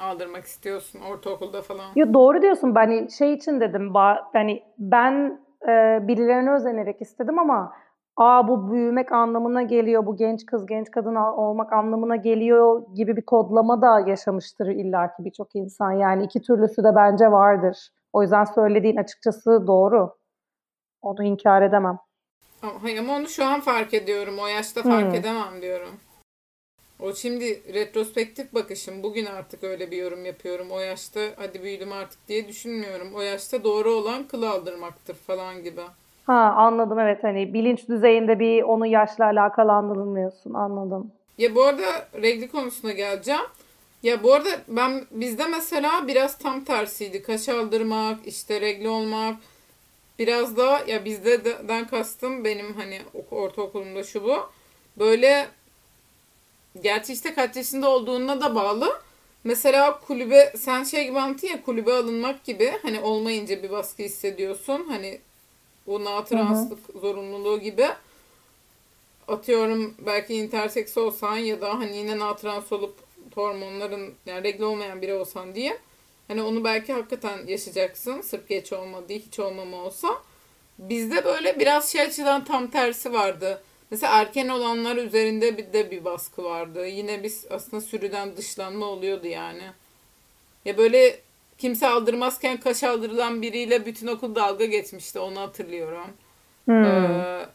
[0.00, 1.90] aldırmak istiyorsun ortaokulda falan.
[1.96, 2.74] Ya doğru diyorsun.
[2.74, 3.94] Ben şey için dedim.
[4.32, 7.72] Hani ben e, birilerine özenerek istedim ama
[8.16, 13.26] aa bu büyümek anlamına geliyor, bu genç kız, genç kadın olmak anlamına geliyor gibi bir
[13.26, 15.92] kodlama da yaşamıştır illaki birçok insan.
[15.92, 17.76] Yani iki türlüsü de bence vardır.
[18.12, 20.16] O yüzden söylediğin açıkçası doğru.
[21.02, 21.98] Onu inkar edemem.
[22.62, 24.38] Ama onu şu an fark ediyorum.
[24.38, 25.14] O yaşta fark hmm.
[25.14, 26.00] edemem diyorum.
[27.00, 29.02] O şimdi retrospektif bakışım.
[29.02, 30.70] Bugün artık öyle bir yorum yapıyorum.
[30.70, 33.14] O yaşta hadi büyüdüm artık diye düşünmüyorum.
[33.14, 35.80] O yaşta doğru olan kıl aldırmaktır falan gibi.
[36.26, 41.12] Ha anladım evet hani bilinç düzeyinde bir onu yaşla alakalı anlamıyorsun anladım.
[41.38, 43.40] Ya bu arada regli konusuna geleceğim.
[44.02, 47.22] Ya bu arada ben bizde mesela biraz tam tersiydi.
[47.22, 49.36] Kaş aldırmak, işte regle olmak.
[50.18, 53.00] Biraz daha ya bizde den kastım benim hani
[53.30, 54.50] ortaokulumda şu bu.
[54.98, 55.48] Böyle
[56.82, 59.00] gerçi işte kaç yaşında olduğuna da bağlı.
[59.44, 64.84] Mesela kulübe sen şey gibi anlattın ya kulübe alınmak gibi hani olmayınca bir baskı hissediyorsun.
[64.88, 65.20] Hani
[65.86, 67.86] bu natranslık zorunluluğu gibi.
[69.28, 72.94] Atıyorum belki interseks olsan ya da hani yine natrans olup
[73.34, 75.78] hormonların yani regle olmayan biri olsan diye.
[76.28, 78.20] Hani onu belki hakikaten yaşayacaksın.
[78.20, 80.08] Sırf geç olmadı, hiç olmama olsa.
[80.78, 83.62] Bizde böyle biraz şey açıdan tam tersi vardı.
[83.90, 86.86] Mesela erken olanlar üzerinde bir de bir baskı vardı.
[86.86, 89.62] Yine biz aslında sürüden dışlanma oluyordu yani.
[90.64, 91.20] Ya böyle
[91.58, 95.18] kimse aldırmazken kaş aldırılan biriyle bütün okul dalga geçmişti.
[95.18, 96.06] Onu hatırlıyorum.
[96.64, 96.84] Hmm.
[96.84, 97.46] Ee,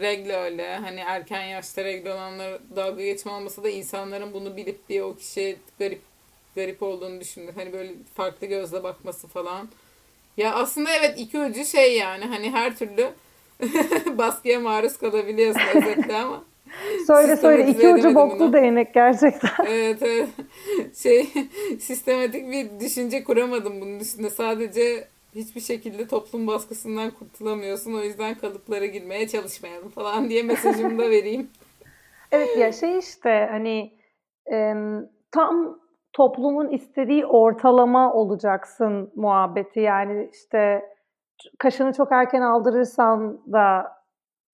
[0.00, 0.76] regle öyle.
[0.76, 5.56] Hani erken yaşta regle olanlar dalga geçme olmasa da insanların bunu bilip diye o kişiye
[5.78, 6.09] garip
[6.54, 7.52] garip olduğunu düşündü.
[7.54, 9.68] Hani böyle farklı gözle bakması falan.
[10.36, 13.06] Ya aslında evet iki ucu şey yani hani her türlü
[14.18, 16.44] baskıya maruz kalabiliyorsun özetle ama.
[17.06, 18.52] söyle söyle iki ucu boklu bunu.
[18.52, 19.50] değnek gerçekten.
[19.66, 20.28] evet evet.
[20.96, 21.28] Şey
[21.80, 24.30] sistematik bir düşünce kuramadım bunun üstünde.
[24.30, 27.94] Sadece hiçbir şekilde toplum baskısından kurtulamıyorsun.
[27.94, 31.50] O yüzden kalıplara girmeye çalışmayalım falan diye mesajımı da vereyim.
[32.32, 33.92] evet ya şey işte hani
[34.52, 34.74] e,
[35.32, 35.80] tam
[36.12, 39.80] toplumun istediği ortalama olacaksın muhabbeti.
[39.80, 40.82] Yani işte
[41.58, 43.92] kaşını çok erken aldırırsan da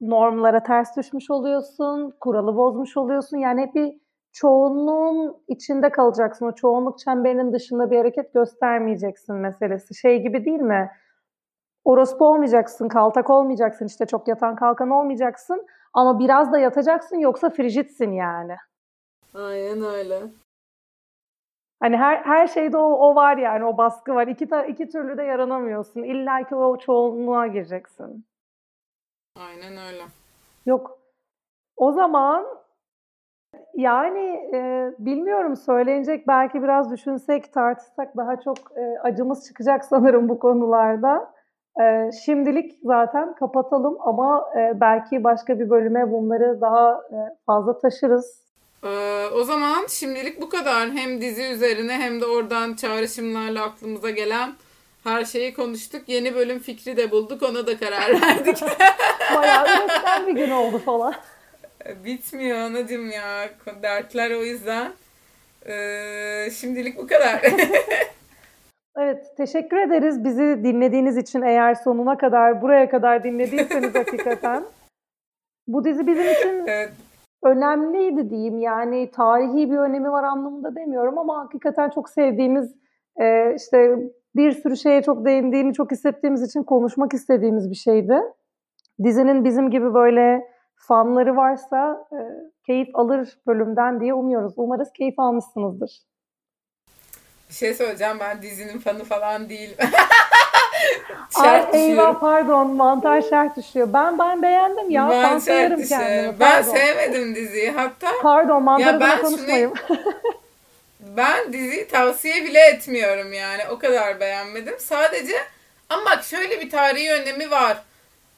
[0.01, 3.39] normlara ters düşmüş oluyorsun, kuralı bozmuş oluyorsun.
[3.39, 4.01] Yani hep bir
[4.33, 6.47] çoğunluğun içinde kalacaksın.
[6.47, 9.95] O çoğunluk çemberinin dışında bir hareket göstermeyeceksin meselesi.
[9.95, 10.91] Şey gibi değil mi?
[11.85, 15.67] Orospu olmayacaksın, kaltak olmayacaksın, işte çok yatan kalkan olmayacaksın.
[15.95, 18.57] Ama biraz da yatacaksın yoksa frijitsin yani.
[19.35, 20.21] Aynen öyle.
[21.87, 24.26] Hani her her şeyde o, o var yani o baskı var.
[24.26, 26.03] İki ta, iki türlü de yaranamıyorsun.
[26.03, 28.26] İlla ki o çoğunluğa gireceksin.
[29.37, 30.03] Aynen öyle.
[30.66, 30.99] Yok.
[31.76, 32.47] O zaman
[33.74, 40.39] yani e, bilmiyorum söylenecek belki biraz düşünsek tartışsak daha çok e, acımız çıkacak sanırım bu
[40.39, 41.32] konularda.
[41.80, 47.16] E, şimdilik zaten kapatalım ama e, belki başka bir bölüme bunları daha e,
[47.47, 48.45] fazla taşırız.
[48.85, 50.91] Ee, o zaman şimdilik bu kadar.
[50.91, 54.55] Hem dizi üzerine hem de oradan çağrışımlarla aklımıza gelen
[55.05, 56.03] her şeyi konuştuk.
[56.07, 57.43] Yeni bölüm fikri de bulduk.
[57.43, 58.62] Ona da karar verdik.
[59.35, 61.14] Bayağı bir bir gün oldu falan.
[62.05, 63.51] Bitmiyor anacım ya.
[63.83, 64.93] Dertler o yüzden.
[65.68, 67.41] Ee, şimdilik bu kadar.
[68.99, 74.64] evet teşekkür ederiz bizi dinlediğiniz için eğer sonuna kadar buraya kadar dinlediyseniz hakikaten.
[75.66, 76.93] Bu dizi bizim için evet
[77.45, 78.59] önemliydi diyeyim.
[78.59, 82.74] Yani tarihi bir önemi var anlamında demiyorum ama hakikaten çok sevdiğimiz
[83.20, 83.97] e, işte
[84.37, 88.20] bir sürü şeye çok değindiğini çok hissettiğimiz için konuşmak istediğimiz bir şeydi.
[89.05, 90.43] Dizinin bizim gibi böyle
[90.76, 92.18] fanları varsa e,
[92.66, 94.53] keyif alır bölümden diye umuyoruz.
[94.57, 96.03] Umarız keyif almışsınızdır.
[97.49, 99.76] Bir şey söyleyeceğim ben dizinin fanı falan değilim.
[101.34, 103.89] Ay eyvah pardon mantar şart düşüyor.
[103.93, 105.09] Ben ben beğendim ya.
[105.11, 106.41] Ben fan sayarım kendimi.
[106.41, 108.11] Ben sevmedim diziyi hatta.
[108.22, 109.72] Pardon mantarı ben konuşmayayım.
[109.87, 109.99] Şunu,
[111.16, 113.62] ben diziyi tavsiye bile etmiyorum yani.
[113.70, 114.74] O kadar beğenmedim.
[114.78, 115.37] Sadece
[115.89, 117.82] ama bak şöyle bir tarihi önemi var.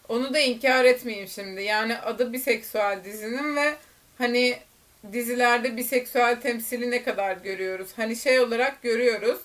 [0.08, 1.62] Onu da inkar etmeyeyim şimdi.
[1.62, 3.74] Yani adı biseksüel dizinin ve
[4.18, 4.58] hani
[5.12, 7.88] dizilerde biseksüel temsili ne kadar görüyoruz?
[7.96, 9.38] Hani şey olarak görüyoruz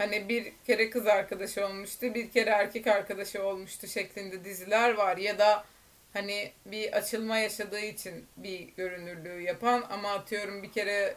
[0.00, 5.38] hani bir kere kız arkadaşı olmuştu, bir kere erkek arkadaşı olmuştu şeklinde diziler var ya
[5.38, 5.64] da
[6.12, 11.14] hani bir açılma yaşadığı için bir görünürlüğü yapan ama atıyorum bir kere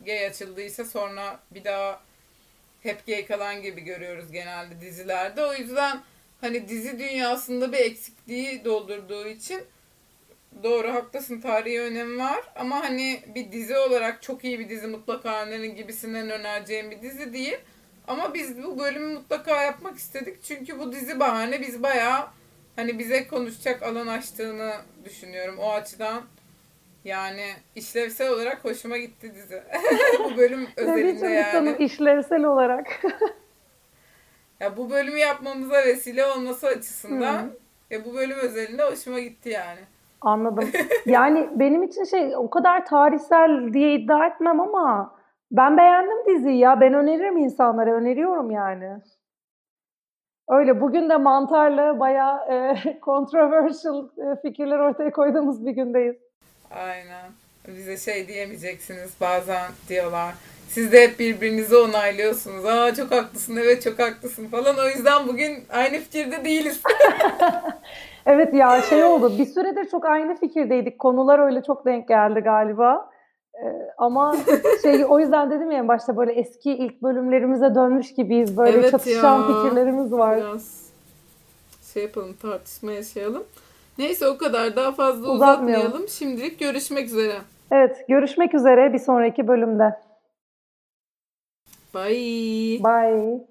[0.00, 2.00] gay açıldıysa sonra bir daha
[2.82, 5.44] hep gay kalan gibi görüyoruz genelde dizilerde.
[5.44, 6.02] O yüzden
[6.40, 9.62] hani dizi dünyasında bir eksikliği doldurduğu için
[10.62, 15.42] doğru haklısın tarihi önemi var ama hani bir dizi olarak çok iyi bir dizi mutlaka
[15.42, 17.58] önerin gibisinden önereceğim bir dizi değil.
[18.08, 20.42] Ama biz bu bölümü mutlaka yapmak istedik.
[20.42, 22.26] Çünkü bu dizi bahane biz bayağı
[22.76, 24.72] hani bize konuşacak alan açtığını
[25.04, 25.58] düşünüyorum.
[25.58, 26.22] O açıdan
[27.04, 29.62] yani işlevsel olarak hoşuma gitti dizi.
[30.24, 31.76] bu bölüm özelinde yani.
[31.78, 32.86] işlevsel olarak.
[34.60, 37.50] ya bu bölümü yapmamıza vesile olması açısından
[37.90, 39.80] ya bu bölüm özelinde hoşuma gitti yani.
[40.20, 40.70] Anladım.
[41.06, 45.14] Yani benim için şey o kadar tarihsel diye iddia etmem ama
[45.50, 46.80] ben beğendim diziyi ya.
[46.80, 47.94] Ben öneririm insanlara.
[47.94, 48.88] Öneriyorum yani.
[50.48, 56.16] Öyle bugün de mantarla bayağı e, controversial e, fikirler ortaya koyduğumuz bir gündeyiz.
[56.70, 57.30] Aynen.
[57.68, 60.34] bize şey diyemeyeceksiniz bazen diyorlar.
[60.68, 62.64] Siz de hep birbirinizi onaylıyorsunuz.
[62.64, 64.76] Aa çok haklısın, evet çok haklısın falan.
[64.78, 66.82] O yüzden bugün aynı fikirde değiliz.
[68.26, 69.38] Evet ya şey oldu.
[69.38, 70.98] Bir süredir çok aynı fikirdeydik.
[70.98, 73.09] Konular öyle çok denk geldi galiba.
[73.64, 74.36] Ee, ama
[74.82, 78.56] şey o yüzden dedim ya en başta böyle eski ilk bölümlerimize dönmüş gibiyiz.
[78.56, 79.46] Böyle Evet çatışan ya.
[79.46, 80.36] fikirlerimiz var.
[80.36, 80.90] Biraz
[81.92, 83.44] şey yapalım, tartışma yaşayalım.
[83.98, 85.64] Neyse o kadar daha fazla Uzatmayalım.
[85.66, 86.08] uzatmayalım.
[86.08, 87.34] Şimdilik görüşmek üzere.
[87.70, 89.94] Evet, görüşmek üzere bir sonraki bölümde.
[91.94, 92.84] Bye.
[92.84, 93.49] Bye.